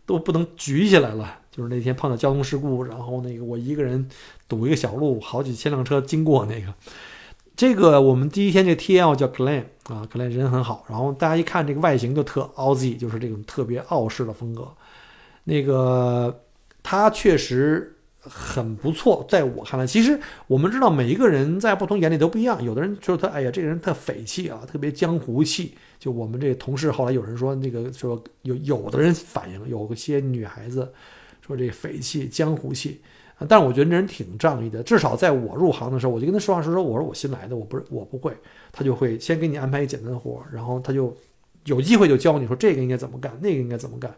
[0.05, 1.39] 都不能举起来了。
[1.57, 4.07] 就是那天碰到交通事故，然后那个我一个人
[4.47, 6.71] 堵一个小路，好几千辆车经过那个，
[7.55, 14.67] 这个我们第一天这 TL 叫 Glen 啊，Glen 人很好，然后大家一看这个外形就特 Aussie，就是这种特别傲视的风格。
[15.45, 16.43] 那个
[16.83, 22.63] 他确实很不错，在我看来，其实我们知道每一个人在不同眼里都不一样。
[22.63, 25.75] 有的人说他，哎呀，这个人特匪气啊，特别江湖气。
[25.97, 30.93] 就我们这同事后来有人说，那个说有有的人反映，有些女孩子
[31.47, 33.01] 说这匪气、江湖气。
[33.47, 38.35] 但是我觉得这人挺仗义的，至少在我入行的时候，我就跟他实话实说，我说我新来的，我不是我不会，
[38.71, 41.15] 他就会先给你安排一简单的活，然后他就
[41.65, 44.11] 有机会就教你说这个应该怎么干，那个应该怎么干。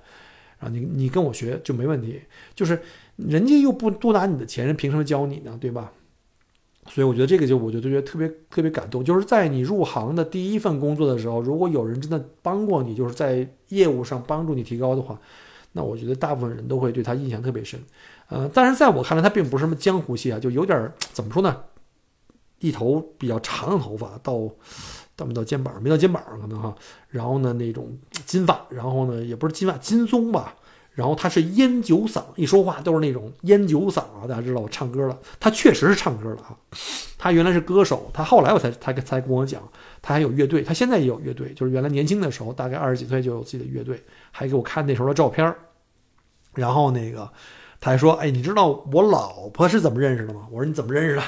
[0.59, 2.21] 啊，你你跟我学就没问题，
[2.55, 2.81] 就是
[3.15, 5.57] 人家又不多拿你的钱，人凭什么教你呢？
[5.59, 5.91] 对吧？
[6.87, 15.19] 所以我觉得这个就我就觉得特别特别感动，就是在你入行的第一份工作的时候，如果有人真的帮过你，就是在业务上帮助你提高的话，
[15.71, 17.79] 那我觉得大部分人都会对他印象特别深。
[18.27, 21.57] 呃，但是在我看来，他并不是什么江湖戏啊，就有点怎么说呢？
[22.59, 24.49] 一头比较长的头发到。
[25.15, 25.83] 到没到肩膀？
[25.83, 26.73] 没到肩膀可能哈。
[27.09, 30.55] 然后呢，那种金发，然后呢，也不是金发，金棕吧。
[30.99, 34.27] 然后他是烟酒嗓，一说话都是那种烟酒嗓啊。
[34.27, 36.51] 大家知道我唱歌了，他确实是唱歌了啊。
[37.17, 39.63] 他原来是歌手，他后来我才他才跟我讲，
[40.01, 45.55] 他还有乐队，他现在也有乐队，就是原来年轻的时候，大概二十几岁就有自己的乐队，还给我看那时候的照片
[46.53, 47.31] 然后那个
[47.79, 51.21] 他还说：“哎，你知道我老婆是怎么认识的吗？”我说：“你怎么认识的？”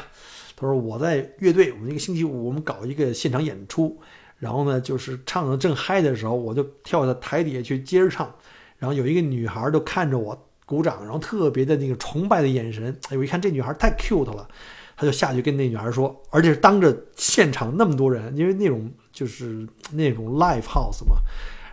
[0.58, 3.98] 他说我在乐队，我们一个星期五我们搞一个现场演出，
[4.38, 8.34] 然后呢就是唱的正嗨的时候，我就跳到台底下去接着唱，
[8.82, 14.48] 然后有一个女孩就看着我鼓掌，然后特别的那个崇拜的眼神，哎，我一看这女孩太 cute 了，
[14.98, 21.18] 他就下去跟那女孩说，而且是当着现场那么多人，因为那种就是那种 live house 嘛，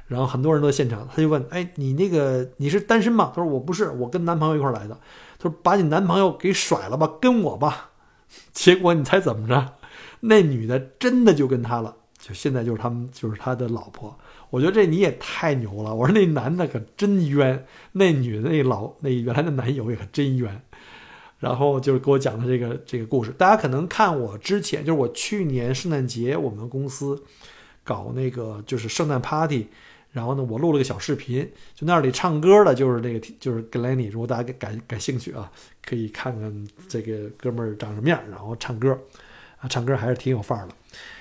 [0.06, 3.32] 然后很多人都在现场，他就问，哎，你那个你是单身吗？
[3.34, 4.94] 他说我不是，我跟男朋友一块来的。
[5.38, 7.90] 他说把你男朋友给甩了吧，跟我吧。
[8.52, 9.74] 结果你猜怎么着？
[10.20, 14.14] 那女的真的就跟他了，就现在就是他们就是他的老婆。
[14.50, 15.94] 我觉得这你也太牛了。
[15.94, 20.62] 我说那男的可真冤，那女的那老那原来的男友也可真冤。
[21.38, 23.30] 然后就是给我讲的这个这个故事。
[23.32, 27.22] 大家可能看我之前，就是我去年圣诞节我们公司
[27.84, 29.68] 搞那个就是圣诞 party。
[30.10, 34.10] 然后呢，我录了个小视频，就那里唱歌的，就是那个，就是 Glenny。
[34.10, 35.52] 如果大家感感兴趣啊，
[35.84, 38.98] 可以看看这个哥们儿长什么样，然后唱歌，
[39.58, 40.74] 啊，唱歌还是挺有范儿的。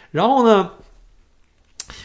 [0.10, 0.72] 然后呢，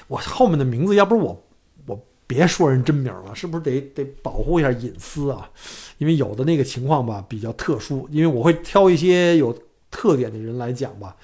[0.09, 1.45] 我后面的名字，要不是我，
[1.87, 5.51] 我别说人真名了，是不是得得保护一下隐私啊？
[5.99, 9.57] 因为有的那个情况吧比较特殊，因为我会挑一些有
[9.91, 11.17] 特点的人来讲吧。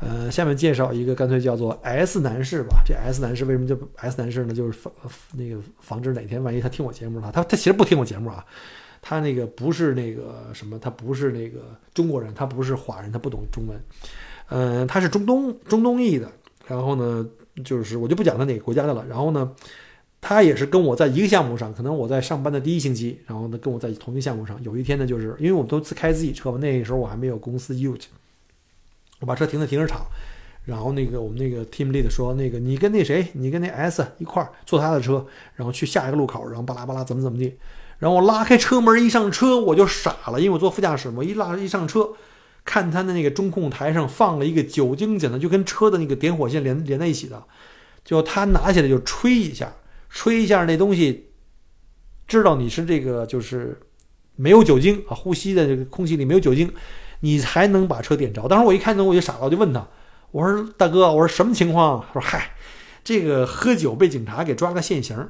[0.00, 2.82] 呃，下面介绍一个，干脆叫做 S 男士吧。
[2.84, 4.52] 这 S 男士为什么叫 S 男士呢？
[4.52, 4.92] 就是防
[5.34, 8.44] 那个防止哪天万一他听我节目了，他他其实不听我节目啊，
[9.00, 11.60] 他那个不是那个什么，他不是那个
[11.94, 13.80] 中国人，他不是华人，他不懂中文。
[14.48, 16.28] 嗯，他是中东中东裔的。
[16.66, 17.24] 然后呢，
[17.64, 19.04] 就是我就不讲他哪个国家的了。
[19.08, 19.52] 然后呢，
[20.20, 24.58] 他也是跟我在一个项目上，可能我在上班的第一星期，然后呢跟我在同一个项目上。
[24.62, 28.04] 有一天呢，就是因为我们都自开自己车嘛，那时候我还没有公司 ute。
[29.20, 30.04] 我把车停在停车场，
[30.64, 35.24] 然后那个我们那个 team lead 说：“那个你跟那谁，你跟那 S 一块儿坐他的车，
[35.54, 37.56] 然后去下一个路口，然后巴拉巴拉怎么怎么地。”
[38.00, 41.22] 然后我拉开车门一上车，我就傻了，因为我坐副驾驶嘛。
[41.22, 42.08] 一拉一上车，
[42.64, 47.42] 看他的那个中控台上放了一个酒精检测，就跟车的那个点火线连连在一起的，
[48.04, 49.72] 就他拿起来就吹一下，
[50.08, 51.30] 吹一下那东西，
[52.26, 53.80] 知道你是这个就是
[54.36, 56.72] 没有酒精啊，呼吸的这个空气里没有酒精。
[57.24, 58.48] 你才能把车点着。
[58.48, 59.86] 当时我一看到我就傻了，我就问他
[60.32, 62.56] ：“我说大哥，我说什么情况？”他说：“嗨，
[63.04, 65.28] 这个喝酒被警察给抓个现行。”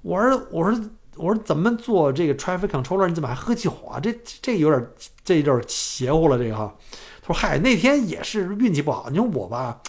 [0.00, 0.82] 我说：“我说
[1.16, 3.06] 我说怎么做这个 traffic controller？
[3.08, 4.00] 你怎么还喝酒啊？
[4.00, 4.86] 这这有点
[5.24, 6.38] 这有点邪乎了。
[6.38, 6.74] 这个哈。”
[7.22, 9.08] 他说：“嗨，那天也是运气不好。
[9.10, 9.80] 你说我吧，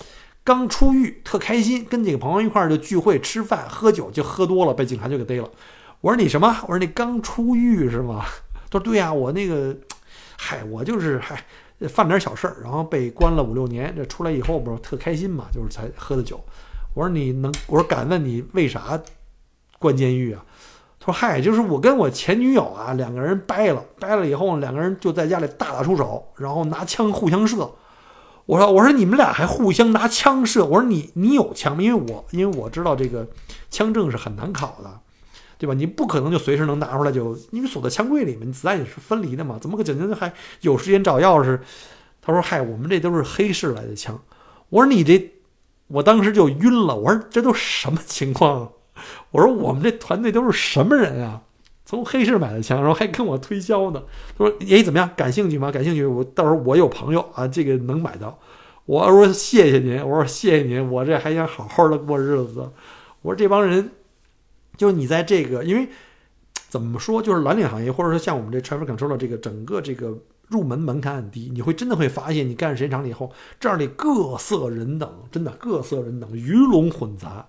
[0.44, 5.50] 刚出狱，特开心，跟几个朋友一块儿就聚会吃饭喝酒，就喝多了，被警察就给逮了。”
[6.02, 6.48] 我说：“你什么？
[6.64, 8.26] 我说你刚出狱是吗？”
[8.72, 9.76] 他说：“对呀，我那个。”
[10.38, 11.42] 嗨，我就是嗨，
[11.88, 16.44] 犯点小事儿，然后被关了五六年，这出来以后不是特开心嘛，就是才喝的酒。
[16.94, 19.02] 我说你能，我说敢问你为啥
[19.80, 20.44] 关监狱啊？
[21.06, 27.72] 说嗨，就是我跟我前女友啊两个人掰了，掰了以后两个人就在家里大打出手，然后拿枪互相射。
[28.46, 30.66] 我说我说你们俩还互相拿枪射？
[30.66, 31.82] 我说你你有枪吗？
[31.84, 33.28] 因为我因为我知道这个
[33.70, 35.00] 枪证是很难考的。
[35.58, 35.74] 对吧？
[35.74, 41.58] 你不可能就随时能拿出来，就因为锁在枪柜里面，子弹也是分离的嘛，怎么可能还有时间找钥匙？
[42.22, 44.20] 他说：“嗨，我们这都是黑市来的枪。”
[44.68, 45.32] 我说：“你这，
[45.88, 46.94] 我当时就晕了。
[46.98, 48.70] 我说这都什么情况？
[49.36, 51.42] 我说我们这团队都是什么人啊？
[51.86, 54.02] 从黑市买的枪，然后还跟我推销呢。
[54.38, 55.10] 他说：‘哎，怎么样？
[55.18, 55.70] 感兴趣吗？
[55.70, 56.06] 感兴趣？
[56.06, 58.40] 我到时候我有朋友啊，这个能买到。’
[58.88, 62.72] 我说谢谢您，我说谢谢您，我这还想好好的过日子。
[63.22, 63.92] 我说这帮人，
[64.78, 65.90] 就你在这个，因为
[66.70, 70.18] 怎么说，就是蓝领行业，或者说像我们这 travel control 的这个整个这个
[70.48, 77.46] 入门门槛很低，你会真的会发现，你干时间长了以后，这儿里各色人等，真的各色人等，鱼龙混杂。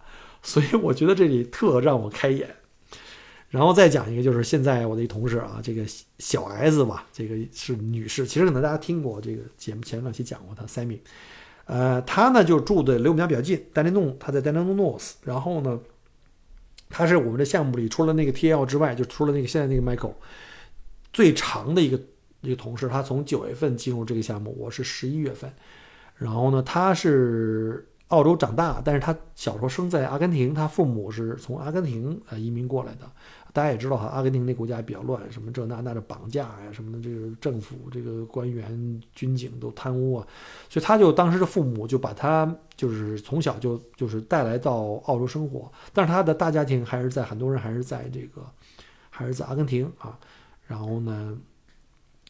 [0.47, 2.49] 所以我觉得这里特让我开眼。
[3.49, 5.83] 然后再讲一个，就是现在我的一同事啊，这个
[6.19, 10.99] 小 S 吧，这个是女士，其实可能大家听过这个节目前两期讲过她 Sammy，
[11.65, 15.81] 呃，她呢就住的离我们家比较近，丹尼弄，她在丹尼弄 North，然后呢，
[16.91, 20.15] 她是我们的项目里除了那个 TL 之外，就除了那个现在那个 Michael
[21.13, 22.01] 最长的一个
[22.43, 25.51] 一个同事，她从九月份进入这个项目，我是十一月份，
[26.17, 33.11] 然后呢，她是澳洲长大，但是他小时候生在阿根廷，他父母是从阿根廷呃移民过来的。
[33.53, 40.27] 大家也知道哈，阿根廷那国家比较乱，什么这那那的绑架呀，什么的，这个政府这个官员军警都贪污啊，
[40.69, 48.43] 所以他就当时的父母就把他就是从小就就是带来到澳洲生活，但是他的大家庭还是在很多人还是在这个
[49.09, 50.19] 还是在阿根廷啊。
[50.67, 51.35] 然后呢，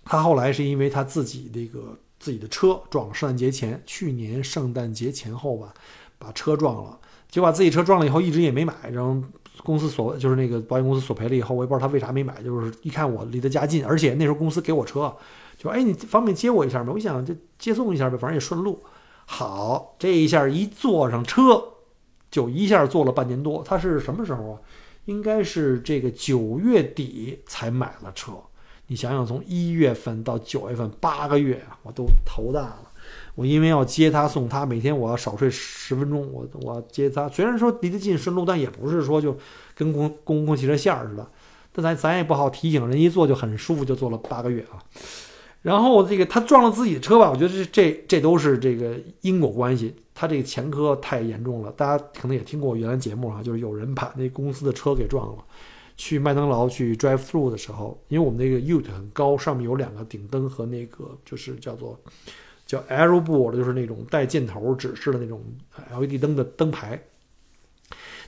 [0.04, 5.72] 他后来是因为他自己这个自己的车撞了圣诞节前，去年圣诞节前后吧，
[6.18, 6.98] 把车撞了，
[7.30, 9.22] 就把自己车撞了以后一直也没买，然后。
[9.64, 15.16] 公司索就是那个保险公司索赔了以后，我也不知道他为啥没买，就是一看我离他家近，而且那时候公司给我车，
[15.56, 16.92] 就哎你方便接我一下吗？
[16.92, 18.84] 我想就接送一下呗，反正也顺路。
[19.24, 21.64] 好，这一下一坐上车，
[22.30, 23.62] 就一下坐了半年多。
[23.64, 24.60] 他是什么时候啊？
[25.06, 28.32] 应该是这个九月底才买了车。
[28.88, 32.82] 你想想，从一月份到九月份八个月啊，我都头大了。
[33.34, 36.26] 我因为要接他送他，每天我要少睡十分钟。
[36.32, 39.36] 我我接他，虽然说离得近顺路，但也不是说就
[39.74, 41.28] 跟公公共汽车线儿似的。
[41.72, 44.82] 但咱咱也不好提醒人，一坐就很舒服，就坐了八个月啊。
[45.62, 49.94] 然后这个他撞了自己的车吧，我觉得这这这都是这个因果关系。
[50.14, 55.44] 他这个前科太严重了，大家可能也听过我原来节目啊，就是有人把那公司的车给撞了。
[55.96, 61.98] 去麦当劳去 drive through 的时候，因为我们那个 Ute 很高，上面有两个顶灯和那个就是叫做。
[62.66, 65.40] 叫 arrow board，就是那种带箭头指示的那种
[65.92, 67.00] LED 灯的灯牌。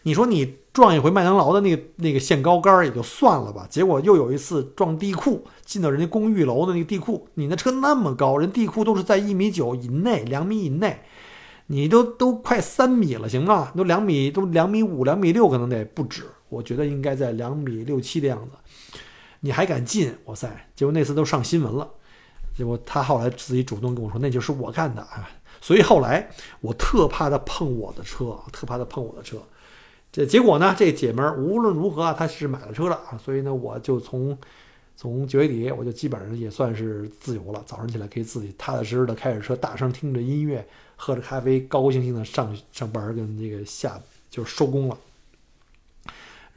[0.05, 7.27] 你说你撞一回麦当劳的那个那个限高杆也就算了吧，结果又有一次撞地库，进到人家公寓楼的那个地库。
[7.35, 11.01] 你那车那么高，人地库都是在一米九以内、两米以内，
[11.67, 13.73] 你都都快三米了，行吗？
[13.77, 16.23] 都两米，都两米五、两米六，可能得不止。
[16.49, 18.99] 我觉得应该在两米六七的样子，
[19.41, 20.15] 你还敢进？
[20.25, 20.69] 哇塞！
[20.75, 21.89] 结果那次都上新闻了。
[22.57, 25.31] 结果他后来自己主动跟我说，那就是我干的啊！
[25.61, 26.29] 所以后来
[26.61, 29.39] 我特怕他碰我的车，特怕他碰我的车。
[30.11, 34.37] 这结果呢，这姐们儿无论如何啊，她是买了车了啊，所以呢，我就从
[34.97, 44.99] 从九月底我就基本上也算是自由了，早上起来可以自己踏踏实实的开着车，大声听着音乐，喝着咖啡，高高兴兴的上上班跟这个下就是收工了。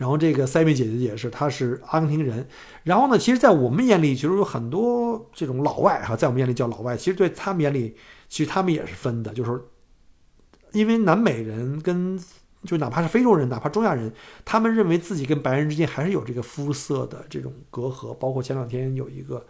[0.02, 2.48] 然后这个塞米姐姐也是，她是阿根廷人。
[2.86, 7.96] 然后呢，其实，在我们眼里，其实有很多这种老外哈，在我们眼里叫老外，其实对他们眼里，
[8.28, 9.62] 其实他们也是分的，就是
[10.72, 12.20] 因为南美人跟
[12.64, 14.12] 就哪怕是非洲人，哪怕中亚人，
[14.44, 18.12] 他们认为自己跟白人之间还是有这个肤色的这种隔阂。
[18.16, 19.46] 包括前两天有一个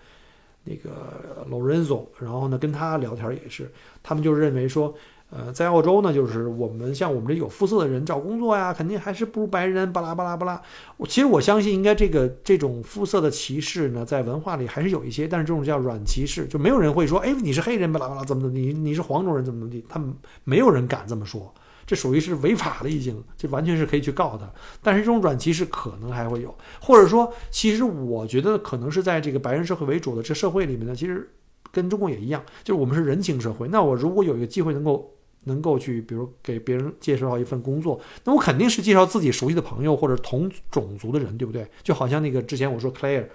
[0.65, 3.71] 那个 Lorenzo，然后呢跟他聊天也是，
[4.03, 4.93] 他们就认为说。
[5.31, 9.91] 呃，在澳洲呢，就是我们像我们这有肤色的人找工作呀，肯定还是不如白人。
[9.93, 10.61] 巴拉巴拉巴拉。
[10.97, 20.13] 我其实我相信，应该这个这种肤色的歧视呢，在文化里还是有一些，但是这种叫软歧视，就没有人会说，哎，你是黑人，巴拉巴拉怎么怎么你你是黄种人怎么怎么地，他们
[20.43, 21.53] 没有人敢这么说，
[21.87, 24.51] 这属于是违法了，已经，这完全是可以去告他。
[24.83, 31.31] 但是这种软歧视可能还会有，或者说，其实我觉得可能是在这个白人社会为主的这社会里面呢，其实
[31.71, 33.69] 跟中国也一样，就是我们是人情社会。
[33.69, 35.09] 那我如果有一个机会能够。
[35.45, 41.67] 能够去，比如给别人介绍一份工作，那我肯定是介绍自己熟悉的朋友或者同种族的人，对不对？
[41.81, 43.25] 就好像那个之前我说 Claire，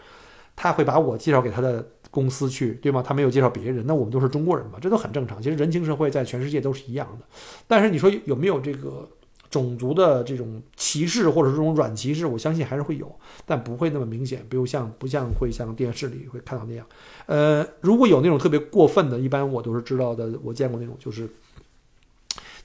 [0.55, 3.03] 他会把我介绍给他的公司去，对吗？
[3.03, 5.43] 他没有介绍别人，那我们都是中国人嘛，这都很正常。
[5.43, 7.27] 其实人情社会在全世界都是一样的。
[7.67, 9.09] 但是你说有没有这个
[9.51, 12.25] 种族的这种歧视或者这种软歧视？
[12.25, 13.13] 我相信还是会有，
[13.45, 14.47] 但不会那么明显。
[14.49, 16.87] 比如像不像会像电视里会看到那样？
[17.27, 21.29] 呃，如果有那种特别过分的，一般我都是知道的，我见过那种就是。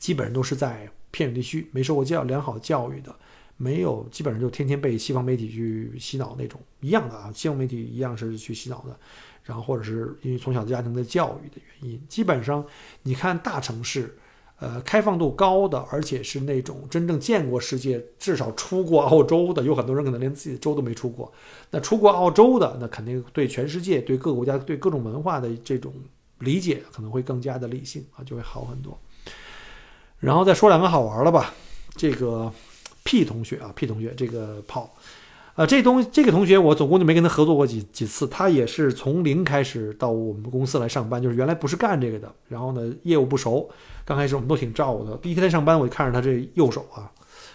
[0.02, 3.16] 基本上都是在偏远地区没受过教良好教育的，
[3.56, 9.00] 没有基本上就天天被西方媒体去洗脑那种一样的啊，西方媒体一样是去洗脑的，
[9.44, 12.66] 然后或者是因为从小的家庭的教育的原因，基本上
[13.04, 14.18] 你看大城市，
[14.58, 21.32] 呃，开放度高的，而且是那种真正见过世界，至少出过澳洲的，有很多人可能连自己的州都没出过，
[21.70, 25.94] 那出过澳洲的，那肯定对全世界、对各个国家、对各种文化的这种。
[26.40, 29.00] 理解可能会更加的理性啊，就会好很多。
[30.22, 31.52] 然后再说两个好玩的吧，
[31.96, 32.54] 这个
[33.04, 34.94] P 同学啊，P 同学这个炮，
[35.56, 43.68] 啊，这东这个同学我总共就没跟他合作过几几次，他也是从零开始到我们公司来上班，就是原来不是干这个的，然后呢业务不熟，
[44.06, 45.18] 刚开始我们都挺照顾他。
[45.18, 47.10] 第一天上班，我就看着他这右手啊，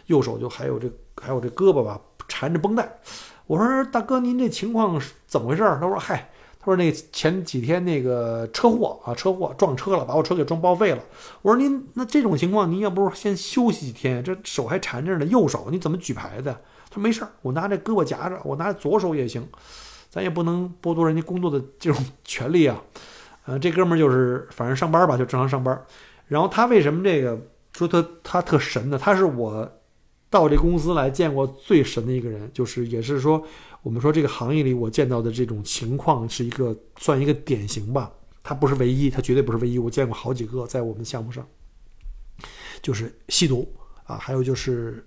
[0.07, 0.91] 右手就还有这
[1.23, 2.99] 还有这胳膊吧缠着绷带，
[3.47, 5.63] 我说大哥您这情况是怎么回事？
[5.63, 6.29] 他说嗨。
[6.67, 10.99] 他说：“那前几天那个车祸啊，车祸撞车了，把我车给撞报废了。”
[11.43, 14.21] 我说：“您那这种情况，您要不先休息几天？
[14.25, 16.47] 这手还缠着呢，右手你怎么举牌子？”
[16.91, 19.47] 他说：“没事儿，我拿这胳膊夹着，我拿左手也行，
[20.11, 22.83] 咱也不能剥夺人家工作的这种 权利啊。”
[23.47, 25.81] 呃，这哥们儿就是反正上班吧，就正常上班。
[26.27, 27.39] 然后他为什么这个
[27.75, 28.99] 说他他特神呢？
[29.01, 29.71] 他是我
[30.29, 33.41] 到这公司来见过最神的一个人，就是也是说。
[33.87, 38.13] 我们说这个行业里我见到的这种情况是一个算一个典型吧，
[38.43, 39.79] 它不是唯一，它绝对不是唯一。
[39.79, 41.47] 我见过好几个在我们项目上，
[42.83, 43.73] 就是吸毒
[44.03, 45.07] 啊，还有就是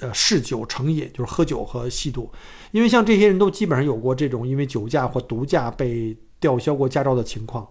[0.00, 2.28] 呃嗜酒成瘾，就是喝酒和吸毒。
[2.72, 7.68] 因为像这些人都基本上有过这种因为酒驾或毒驾被吊销过驾照的情况，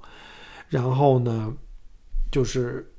[0.70, 1.54] 然后呢，
[2.32, 2.90] 就是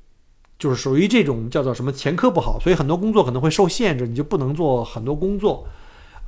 [0.59, 5.67] 就是属于这种叫做什么前科不好，所以很多工作可能会受限制，你就不能做很多工作。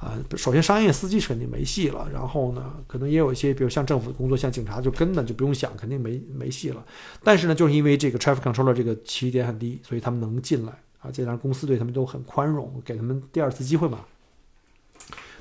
[0.01, 6.83] 啊，首先商业司机是肯定没戏了，然后呢，可能也有一些，比如像政府的工作，像警察就根本就不用想，肯定没没戏了。
[7.23, 13.99] 但是呢，就是因为这个 traffic controller 这个起点很低，所以他们能进来啊，这让公司对他们都很宽容，给他们第二次机会嘛。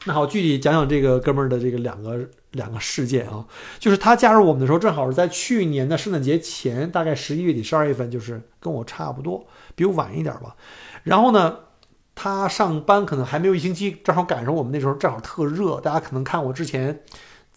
[0.04, 3.46] 那好，具体讲讲这个哥们儿的这个两个两个事件啊，
[3.78, 10.54] 就是他加入我们的时候，正好是在去年的圣诞节前，大概十一月底、十二月份，就是跟我差不多，比我晚一点吧。
[11.04, 11.56] 然后呢？
[12.22, 15.80] 他上班可能还没有一星期，正好赶上我们那时候正好特热。
[15.80, 17.00] 大家可能看我之前，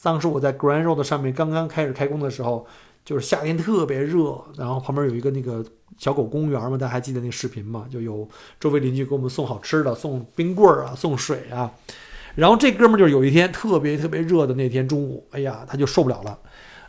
[0.01, 2.65] 当时我在 Grand Road 上面刚刚开始开工的时候，
[3.03, 5.61] 就是夏天特别热，然后旁边有一个那个
[5.97, 7.85] 小狗公园嘛，大家还记得那个视频吗？
[7.91, 8.25] 就有
[8.57, 11.69] 周围邻居给我们送好吃的，送冰棍啊，送水啊。
[12.35, 16.39] 然后这哥们就有一天特别特别热的那天中午，哎呀，他就受不了了，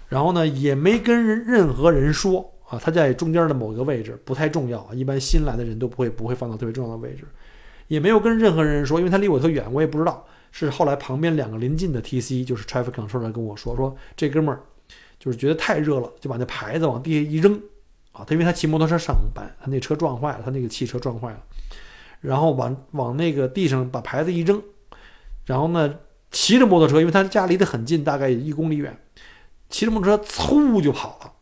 [0.09, 7.25] 然后呢也没跟人任何人说啊，他在中间的某个位置不太重要，一般新来的人都不会不会放到特别重要的位置。
[7.89, 10.26] 也没有跟任何人说，因为他离我特远，我也不知道。
[10.57, 14.61] 是后来旁边两个临近的 TC，就是 Traffic control 来跟我说，说这哥们儿
[15.18, 17.61] 就是觉得太热了，就把那牌子往地下一扔
[18.12, 18.24] 啊。
[18.24, 21.43] 他因为他骑摩托车上班，他那车撞坏了，他那个汽车撞坏了，
[22.20, 24.62] 然后往往那个地上把牌子一扔，
[25.45, 25.93] 然后呢
[26.30, 28.97] 骑着摩托车，因为他家离得很近，大概一公里远，
[29.68, 31.32] 骑着摩托车嗖就跑了。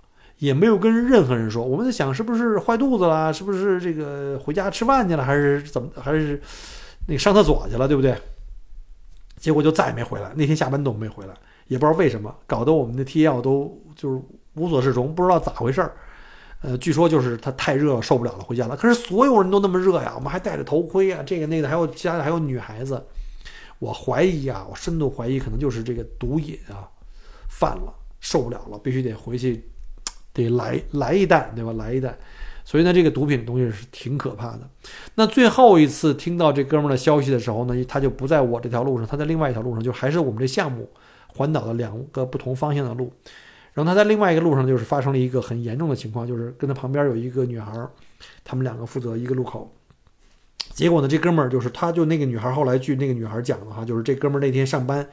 [0.42, 6.42] 也没有跟任何人说，我们在想是不是坏肚子了，是不是这个回家吃饭去了，还是怎么，还是
[7.06, 8.12] 那个上厕所去了，对不对？
[9.38, 11.34] 结果就再也没回来，那天下班都没回来，
[11.68, 14.20] 也不知道为什么，搞得我们的 T L 都就是
[14.54, 15.94] 无所适从，不知道咋回事儿。
[16.60, 18.76] 呃，据说就是他太热了，受不了了，回家了。
[18.76, 23.00] 可是所有人都那么热呀，我们还戴着头盔啊，这个那个，还有家里还有女孩子，
[23.78, 26.90] 我怀疑啊，我深度怀疑，可能就是这个毒瘾啊
[27.48, 29.64] 犯了，受不了了，必须得回去。
[30.32, 31.72] 得来来一袋，对吧？
[31.74, 32.16] 来一袋，
[32.64, 34.60] 所以呢，这个毒品的东西是挺可怕的。
[35.14, 40.88] 那最后一次听到这哥们儿的消息的时候呢，他就不在我这条路上，他在另外一条路上，就还是我们这项目
[41.28, 43.12] 环岛的两个不同方向的路。
[43.74, 47.72] 然后他在另外一个路上，就是发生了一个很严重的情况，就是跟他旁边有一个女孩，
[48.44, 49.72] 他们两个负责一个路口。
[50.74, 55.06] 结果呢，这哥们儿就是，他就那个女孩后来据那个女孩讲的话，就是这哥们儿那天上班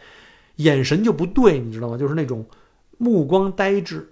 [0.58, 1.98] 眼神就不对，你知道吗？
[1.98, 2.46] 就是那种
[2.98, 4.10] 目光呆滞。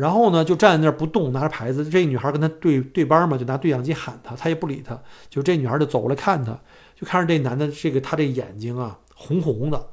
[0.00, 1.86] 然后呢，就站在那儿不动，拿着牌子。
[1.86, 4.98] 这女孩跟他对对班嘛，就拿对讲机喊他，他也不理他。
[5.28, 6.58] 就这女孩就走过来看他，
[6.96, 9.88] 就看着这男的，这个他这眼睛啊，红红的。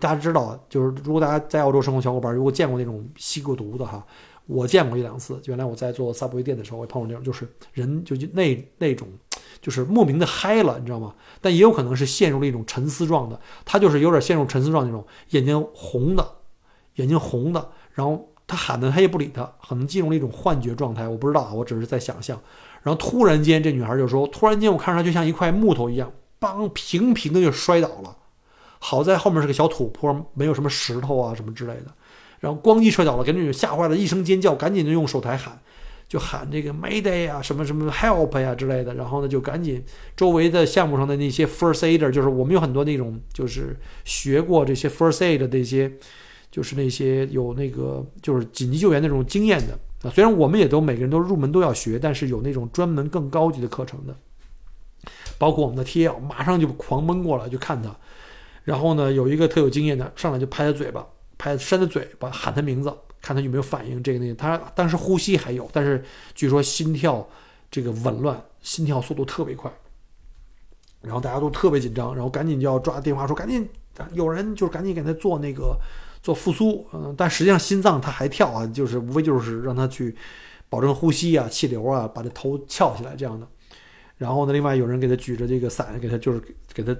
[0.00, 4.04] 大家知道，就是如果大家在澳洲生活，小伙伴如果见过那种吸过毒的哈，
[4.46, 5.40] 我见过一两次。
[5.44, 9.06] 原来我在做 Subway 店的时候，我碰到那种，就是人就那那种，
[9.60, 11.14] 就是莫名的嗨了，你知道吗？
[11.40, 16.26] 但也有可能是陷入了一种沉思状的，他就是有点陷入沉思状那种，眼睛红的，
[16.96, 18.28] 眼睛红的，然后。
[18.46, 22.38] 他喊的，他也不理他，可能进入了一种幻觉状态，我不知道，我只是在想象。
[22.82, 28.18] 然后突然间，这女孩就说：“突然间，我看着她就像一块木头一样，梆，平平的就摔倒了。
[28.78, 31.86] 好在后面是个小土坡，没有什么石头啊什么之类的。
[32.40, 35.58] 然后咣叽摔倒了，给那女吓坏了，一声尖叫，赶紧就用手台喊，
[36.06, 38.92] 就喊这个 Mayday 啊，什么什么 Help 呀之类的。
[38.92, 39.82] 然后呢，就赶紧
[40.14, 45.90] 周围的项目上的那些 First Aider，就是我们有很多那种就是学过这些 First Aid 的那些。
[46.54, 49.76] 就是那些有那个就是紧急救援那种经验的
[50.08, 54.14] 啊，虽然我们也都每个人都入门都要学，但是有那种专门更高级的课程的，
[55.36, 57.92] 包括我们的 TL 马上就狂奔过来就看他，
[58.62, 61.04] 然后呢有一个特有经验的上来就拍他嘴巴，
[61.36, 64.00] 拍扇他嘴巴，喊他名字，看他有没有反应。
[64.00, 66.04] 这个那个，他当时呼吸还有，但是
[66.36, 67.28] 据说心跳
[67.68, 69.68] 这个紊乱，心跳速度特别快。
[71.00, 73.68] 然后大家都特别紧张，然后赶紧就要抓电话说赶紧，
[74.12, 75.76] 有人就是赶紧给他做那个
[76.24, 80.16] 做复苏，嗯，但实际上心脏它还跳啊，就是无非就是让他去
[80.70, 83.46] 保证呼吸啊、气流啊，把这头翘起来这样的。
[84.16, 86.96] 然后呢，另外有人给他举着这个伞，给他就是给他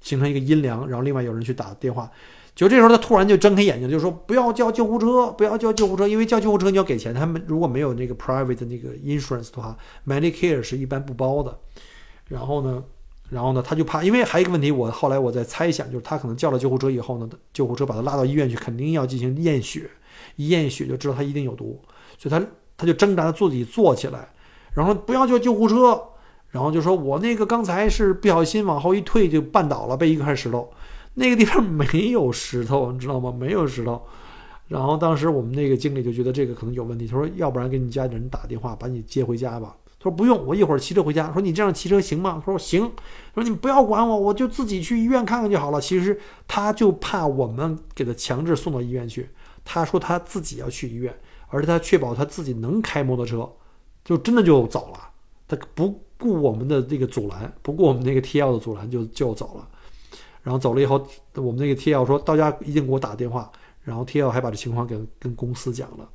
[0.00, 2.10] 形成一个阴凉，然后另外有人去打电话。
[2.56, 11.56] 就这时候他突然就睁开眼睛，就说不要叫救护车，不要叫救护车，因为叫救护车你要给钱，他们如果没有那个 private 那个 insurance 的话，Medicare 是一般不包的。
[12.26, 12.82] 然后呢？
[13.34, 19.90] 然后呢，他就怕，因为还有一个问题，我后来我在猜想，就是他可能叫了救护车以后呢，救护车把他拉到医院去，肯定要进行验血，
[20.36, 21.80] 一验血就知道他一定有毒，
[22.16, 22.40] 所以他
[22.76, 24.28] 他就挣扎着自己坐起来，
[24.72, 26.00] 然后不要叫救护车，
[26.50, 30.70] 然后就说我那个刚才是不小心往后一退就绊倒了，被一块石头，
[31.14, 33.34] 那个地方没有石头，你知道吗？
[33.36, 34.00] 没有石头。
[34.68, 39.74] 然后当时我们那个经理就觉得这个可能有问题，他说要不然给你家里人打电话把你接回家吧。
[40.04, 41.32] 说不用，我一会儿骑车回家。
[41.32, 42.42] 说你这样骑车行吗？
[42.44, 42.92] 他说行。
[43.34, 45.80] 说你不要管我，我就自己去医院看看就好了。
[45.80, 49.30] 其实他就怕我们给他强制送到医院去。
[49.64, 53.50] 他说他自己要去医院，而且他确保他自己能开摩托车，
[54.04, 55.08] 就真的就走了。
[55.48, 59.66] 他不顾我们的这个阻拦，不顾我们那个 T L 的阻拦，就就走了。
[60.42, 61.02] 然后走了以后，
[61.36, 63.50] 我们那个 T L 说到家一定给我打电话。
[63.82, 66.06] 然后 T L 还把这情况给跟公司讲了。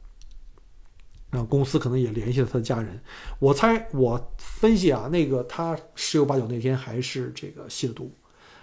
[1.31, 2.99] 然后公司可能也联系了他的家人，
[3.37, 8.11] 我猜我分析啊，那个他十有八九那天还是这个吸了毒，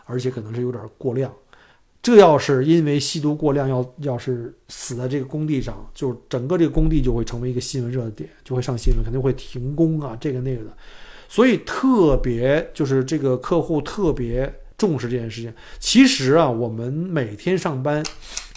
[0.05, 1.33] 而且可能是有点过量。
[2.03, 10.77] 这要是因为吸毒过量，要要是死在这个工地上，就整个这个工地就会成为一个新闻热点，就会上新闻，肯定会停工啊，这个那个的。
[11.29, 15.53] 所以特别就是这个客户特别重视这件事情。
[15.79, 18.05] 其实啊，我们每天上班。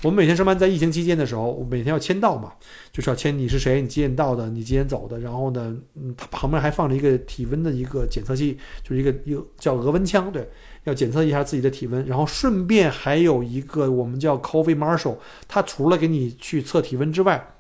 [0.02, 2.54] 我们每天上班，在疫情期间的时候，我每天要签到嘛，
[2.90, 5.20] 就是要签你是谁，你几点到的，你几点走的。
[5.20, 10.50] 然后呢，嗯，它旁边还放着一个体温的一个检测器，就是一个一个叫额温枪，对，
[10.86, 12.06] 要检测一下自己的体温。
[12.06, 15.18] 然后顺便还有一个我们叫 COVID Marshal，
[15.50, 17.56] 它除了给你去测体温之外，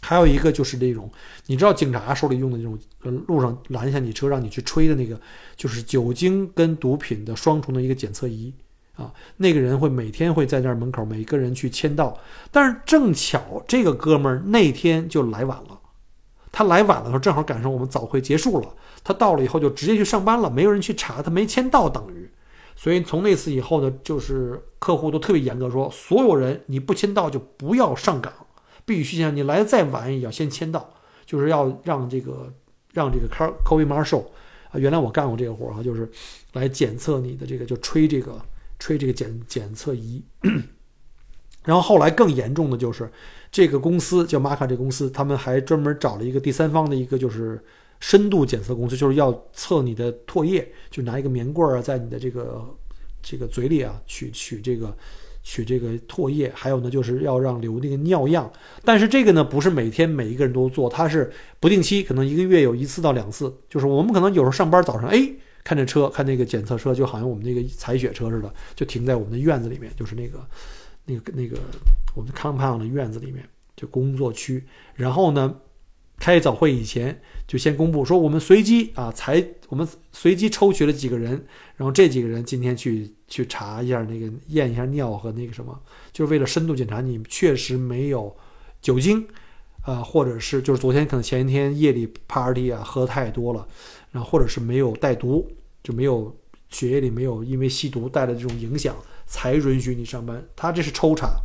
[0.00, 1.10] 还有一个就是那种
[1.48, 2.78] 你知道警察手里用的那种，
[3.26, 5.20] 路上拦下你车让你去吹的那个，
[5.54, 8.54] 就是酒精跟毒品的双重的一个检测仪。
[8.98, 12.18] 啊，那个人会每天会在那儿门口，每个人去签到。
[12.50, 15.78] 但是正巧这个哥们儿那天就来晚了，
[16.50, 18.68] 他来晚了时候正好赶上我们早会结束了，
[19.04, 22.28] 他到了以后就直接去上班了，没有人去查他没签到等于。
[22.74, 28.32] 所以从那次以后呢，就是客户都特别严格，说所有人你不签到就不要上岗，
[28.84, 30.92] 必须先你来的再晚也要先签到，
[31.24, 32.52] 就是要让这个
[32.92, 34.24] 让这个 car COVID marshal
[34.72, 36.10] 啊，原来我干过这个活儿哈，就是
[36.54, 38.36] 来检测你的这个就吹这个。
[38.78, 40.22] 吹这个检检测仪，
[41.64, 43.10] 然后后来更严重的就是
[43.50, 47.62] 这个公司叫马卡这个公司，他们还专门找了一个第三方的一个就是
[47.98, 52.64] 深度检测公司，就是要测你的唾液，就拿一个棉棍儿啊，在你的这个
[53.20, 54.96] 这个嘴里啊取取这个
[55.42, 58.50] 取这个唾液，还有呢就是要让留那个尿样，
[58.84, 65.30] 但是这个呢不是每天每一个人都做，它是不定期，可能一个月有一次到两次，就是我们可能有时候上班早上哎。
[65.68, 70.42] 看这车，看那个检测车，就好像我们那个采血车似的，就停在我们的院子里面，就是那个、
[71.04, 71.58] 那个、那个
[72.14, 73.46] 我们的 compound 的院子里面，
[73.76, 74.64] 就工作区。
[74.94, 75.54] 然后呢，
[76.18, 81.32] 开早会以前就先公布说，我们随机啊采，我们随机抽取了几个人，
[81.76, 85.78] 然后这几个人今天去去查一下那个验一下尿和那个什么，
[86.14, 88.34] 就是为了深度检查你确实没有
[88.80, 89.22] 酒精，
[89.82, 93.68] 啊，或者是就是昨天可能前一天夜里 party 啊喝太多了，
[94.12, 95.46] 然后或者是没有带毒。
[95.82, 96.36] 就没有
[96.68, 98.94] 血液里没有因为吸毒带来的这种影响，
[99.26, 100.44] 才允许你上班。
[100.54, 101.36] 他这是抽查，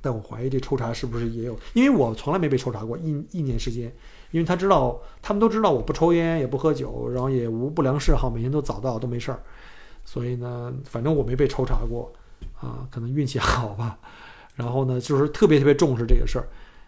[0.00, 1.58] 但我怀疑这抽查是不是也有？
[1.74, 3.92] 因为我从来没被抽查过一一年时间。
[4.32, 9.42] 因为他知道，他们都知道我不抽烟也不喝酒，然后也无不良嗜好，每天都早到都没事儿。
[10.04, 12.12] 所以呢，反正我没被抽查过
[12.60, 13.98] 啊，可能运气好吧。
[14.54, 16.46] 然后呢，就是特别特别重视这个事儿。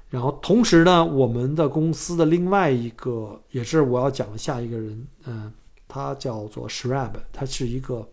[0.08, 5.52] 然后同时呢，我们的公司的另外一个也是我要讲的下一个人，嗯。
[5.92, 8.08] 他叫做 Shrab，他是一个，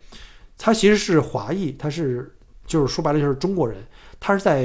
[0.57, 2.35] 他其实是华裔，他是
[2.67, 3.77] 就是说白了就是中国人，
[4.19, 4.63] 他是在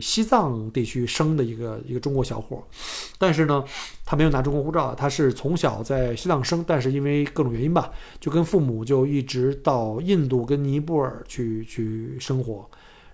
[0.00, 2.66] 西藏地区生的一个一个中国小伙，
[3.18, 3.62] 但是呢，
[4.06, 12.66] 他没有拿中国护照，他是从小在西藏生，但是因为各种原因吧，就跟父母就一直到印度跟尼泊尔去去生活，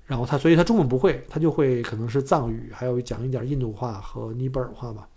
[0.07, 5.09] 然后他所以他中文不会，他就会可能是藏语，还有讲一点印度话和尼泊尔话吧。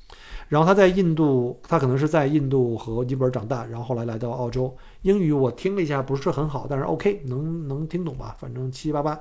[0.47, 4.75] 然后他在印度，他可能是在印度和尼泊尔长大，然后后来来到澳洲。
[5.01, 8.35] 英语我听了一下，不是很好，但是 OK，能能听懂吧？
[8.39, 9.19] 反正七七八八。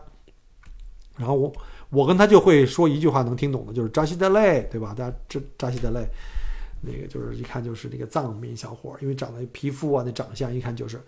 [1.17, 1.53] 然后我
[1.91, 4.95] 我跟他就会说一句话能听懂的，就是扎西德勒，对吧？
[4.97, 6.05] 大家这扎西德勒，
[6.83, 11.01] 那个就是一看就是那个藏民小伙，因为长得皮肤啊，那长相一看就是。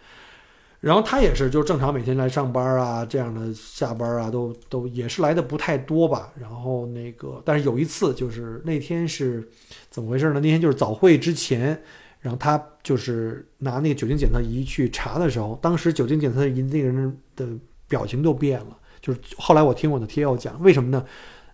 [0.87, 6.33] 然后他也是，就正常每天来上班啊，这样的下班啊，都都也是来的不太多吧。
[6.41, 9.49] 然后那个，但是有一次就是那天是
[9.91, 10.35] 怎么回事呢？
[10.35, 11.83] 那天就是早会之前，
[12.21, 17.45] 然后他就是拿那个酒精检测仪去查的时候，当时酒精检测仪那个人的
[17.89, 18.79] 表情都变了。
[19.03, 21.05] 就是后来我听我的贴要讲，为什么呢？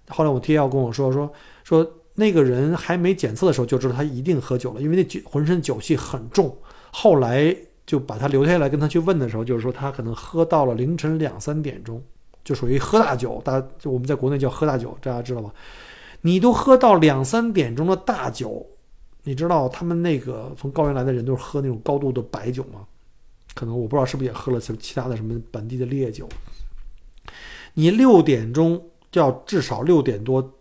[0.09, 1.33] 后来我贴要跟我说说
[1.64, 6.55] 说那个人还没检测的时候就知道他一定喝酒了，因为那酒浑身酒气很重。
[6.91, 7.57] 后来。
[7.87, 12.03] 就把他留下来跟他去问的时候，就是说他可能喝到了凌晨两三点钟，
[12.45, 13.41] 就属于喝大酒。
[13.45, 15.53] 大家就我们在国内叫喝大酒，大家知道吧？
[16.20, 18.64] 你都喝到两三点钟的大酒，
[19.24, 22.87] 你知道他们那个从高原来的人都是喝那种高度的白酒吗？
[23.55, 26.28] 可能我不知道是不是也喝了其其他的什么本地的烈酒。
[27.74, 28.80] 你六点钟
[29.11, 30.55] 就要至少六点多，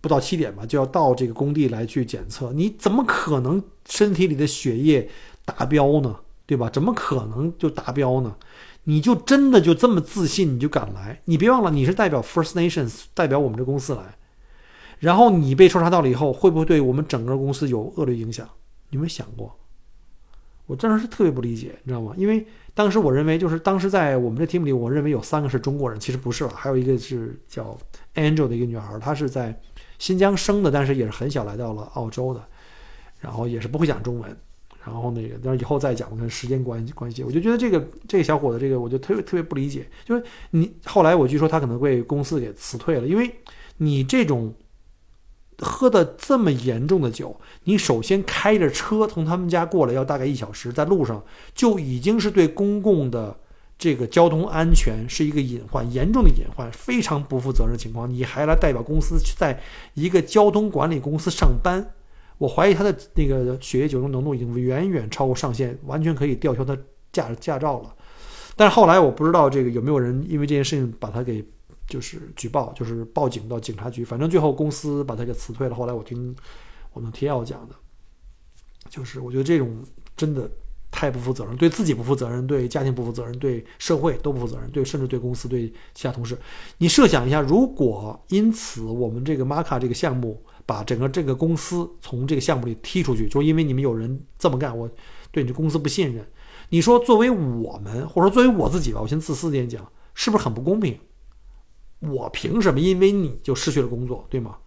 [0.00, 2.52] 不到七点吧，就要到这个工地来去检测。
[2.52, 5.08] 你怎么可能身体里的血液
[5.44, 6.16] 达标呢？
[6.50, 6.68] 对吧？
[6.68, 8.34] 怎么可能就达标呢？
[8.82, 11.22] 你就真的就这么自信，你就敢来？
[11.26, 14.16] 你别忘了，你是代表 First Nations，代表我们这公司来。
[14.98, 18.44] 然后你被抽查到了以后，会不会对我们整个公司有恶劣影响？
[18.88, 19.56] 你有没有想过？
[20.66, 22.12] 我真的是特别不理解，你知道吗？
[22.16, 22.44] 因为
[22.74, 27.78] 当时我认为，就是当时在我们这 team 里，我认为有三个是中国人，其实不是了，还有一个是叫
[28.16, 29.56] Angel 的一个女孩，她是在
[30.00, 32.42] 新疆生的，但是也是很小来到了澳洲的，
[33.20, 34.36] 然后也是不会讲中文。
[34.82, 43.30] 然后那个，但是以后再讲，可能时间关系关系，我就觉得这个这个小伙子，这个我就特别特别不理解，就是你后来我据说他可能被公司给辞退了，因为
[43.76, 44.54] 你这种
[45.58, 51.22] 喝的这么严重的酒，你首先开着车从他们家过来要大概一小时，在路上
[51.54, 53.38] 就已经是对公共的
[53.78, 59.60] 这个交通安全是一个隐患，严重的隐患，非常不负责任的情况，你还来代表公司去在
[59.92, 61.92] 一个交通管理公司上班。
[62.40, 66.74] 我怀疑他的那个血液酒精浓度已经远远超过上限，完全可以吊销他
[67.12, 67.94] 驾驾照了。
[68.56, 71.44] 但是后来我不知道这个有没有人因为这件事情把他给
[71.86, 74.02] 就是举报，就是报警到警察局。
[74.02, 75.74] 反正最后公司把他给辞退了。
[75.74, 76.34] 后来我听
[76.94, 77.74] 我们 T.L 讲的，
[78.88, 79.84] 就是我觉得这种
[80.16, 80.50] 真的
[80.90, 86.38] 太不负责任，对自己不负责任，对家庭不负责任，对社会都不负责任，对甚至对公司对其他同事。
[86.78, 90.42] 你设想一下，如果因此我们这个玛卡这个项目。
[90.70, 94.88] 把整个这个公司从这个项目里踢出去，就因为你们有人这么干，我
[95.32, 96.24] 对你这公司不信任。
[96.68, 100.96] 你说作为我们，或者说作为我自己吧，我先自私点讲，是不是很不公平？
[101.98, 104.58] 我凭什么因为你就失去了工作，对吗？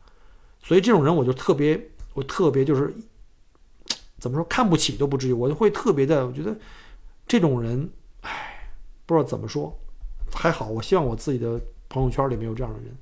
[0.61, 1.81] 所以这种人我就特别，
[2.13, 2.93] 我特别就是
[4.19, 6.53] 怎么说看不起都不至于，我就会特别的，我觉得
[7.25, 7.89] 这种人，
[8.23, 8.69] 唉，
[9.05, 9.73] 不知道怎么说，
[10.33, 12.93] 还好，我希望我自己的朋友圈里没有这样的人。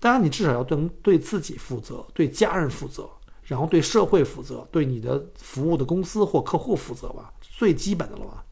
[0.00, 3.08] 当然，你至少要对对自己负责，对家人负责，
[3.42, 8.44] 然后对社会负责，对你的服务的公司或客户负责吧，最基本的了吧。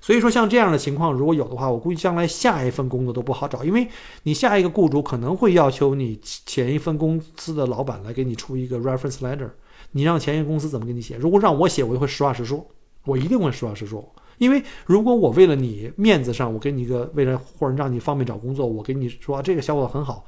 [0.00, 3.86] 所以说，像这样的情况如果有的话，我估计将来下一份工作都不好找，因为
[4.24, 9.48] 你下一个雇主可能会要求你前一份公司的老板来给你出一个 reference letter，
[9.92, 11.16] 你让前一个公司怎么给你写？
[11.16, 12.66] 如果让我写，我就会实话实说，
[13.04, 20.24] 我一定会实话实说，因为如果我为了你面子上，我给你一个为了或者让你方便找工作，我给你说这个小伙子很好。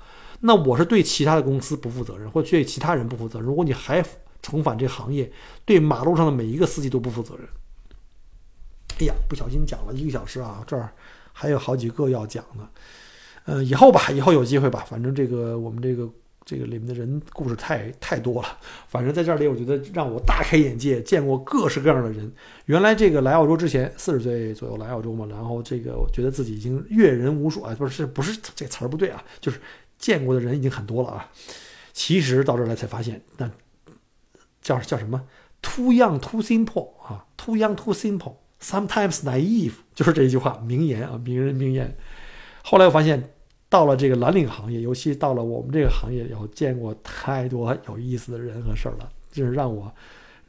[0.47, 3.49] 那我是对其他的公司不负责任，或对其他人不负责任。
[3.49, 4.05] 如果你还
[4.42, 5.32] 重返这个行业，
[5.64, 7.49] 对马路上的每一个司机都不负责任。
[9.01, 10.92] 哎呀，不小心讲了一个小时啊，这儿
[11.32, 12.68] 还有好几个要讲的。
[13.47, 14.84] 呃，以后吧，以后有机会吧。
[14.86, 16.07] 反正这个我们这个
[16.45, 18.59] 这个里面的人故事太太多了。
[18.86, 22.30] 反正在这里，我觉得让我大开眼界，见过各式各样的人。
[22.66, 29.59] 原来这个来澳洲之前，四十岁左右来澳洲嘛，然后这个我觉得自己已经阅人无数啊，不是不是这词儿不对啊，就是。
[30.05, 31.30] 见过的人已经很多了啊，
[31.94, 33.50] 其实到这儿来才发现，那
[34.61, 35.26] 叫叫什么
[35.62, 38.34] ？Too young, too simple 啊，Too young, too simple.
[38.61, 41.96] Sometimes naive，就是这一句话，名言啊，名人名言。
[42.62, 43.30] 后来我发现，
[43.70, 49.90] 到了这个蓝领行业，尤其到了我们这个行业，以后见过太多有意思的人和事儿了，就是让我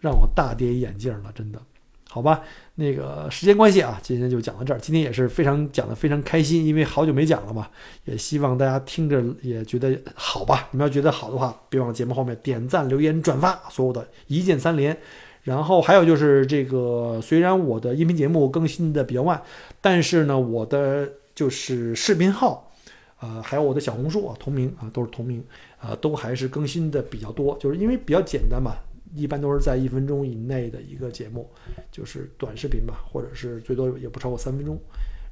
[0.01, 1.61] 让我大跌眼镜了，真的。
[2.09, 2.43] 好吧，
[2.77, 4.79] 那个时间关系啊，今天就讲到这儿。
[4.79, 7.69] 今天也是非常讲的非常开心，因为好久没讲了嘛，
[8.03, 10.67] 也希望大家听着也觉得好吧。
[10.71, 14.97] 你们要觉得好的话，别忘了节目后面点赞、留言、转发，所有的一键三连。
[15.43, 19.41] 然后还有就是这个，虽然我的音频节目更新的比较慢，
[19.79, 22.73] 但是呢，我的就是视频号，
[23.21, 25.41] 呃，还有我的小红书啊，同名啊，都是同名，
[25.77, 28.73] 啊，都还是更新的比较多，就是因为比较简单嘛。
[29.15, 31.49] 一般都是在一分钟以内的一个节目，
[31.91, 34.79] 就是短视频吧，或者是最多也不超过三分钟。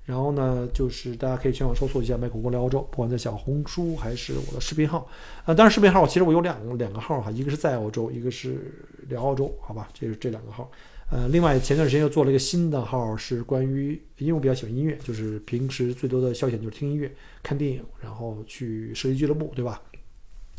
[0.06, 5.08] 然后呢，就是大家可以全网搜索一下“麦克锅聊澳洲”，不管在小红书还是我的视频号。
[5.46, 8.74] 呃，当然视频号其实我有两个两个号哈，一个是在澳洲，一个是
[9.08, 10.70] 聊澳洲，好吧，这是这两个号。
[11.10, 17.10] 呃，另外前段时间又做了一个新的号，是关于，因为我比较喜欢音乐，就是平时最多的消遣就是听音乐、
[17.42, 19.82] 看电影，然后去设计俱乐部，对吧？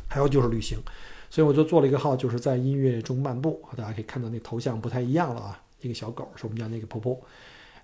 [0.08, 0.78] 还有就是旅行，
[1.34, 3.74] 所以我就做了一个号，就是在音乐中漫步啊。
[3.76, 7.20] 大家可以看到那头像不太一样了啊，一个小狗是我们家那个婆婆。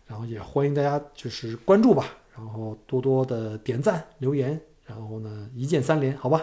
[0.07, 6.41] 然后也欢迎大家就是关注吧，然后多多的点赞留言，然后呢一键三连，好吧。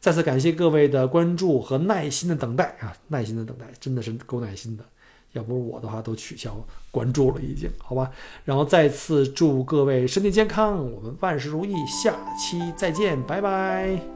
[0.00, 4.84] 再次感谢各位的关注和耐心的等待啊，耐心的等待真的是够耐心的，
[5.32, 6.56] 要不是我的话都取消
[6.90, 8.10] 关注了已经，好吧。
[8.46, 14.15] 然后再次祝各位身体健康，我们万事如意，下期再见，拜拜。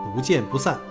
[0.13, 0.90] 不见不散。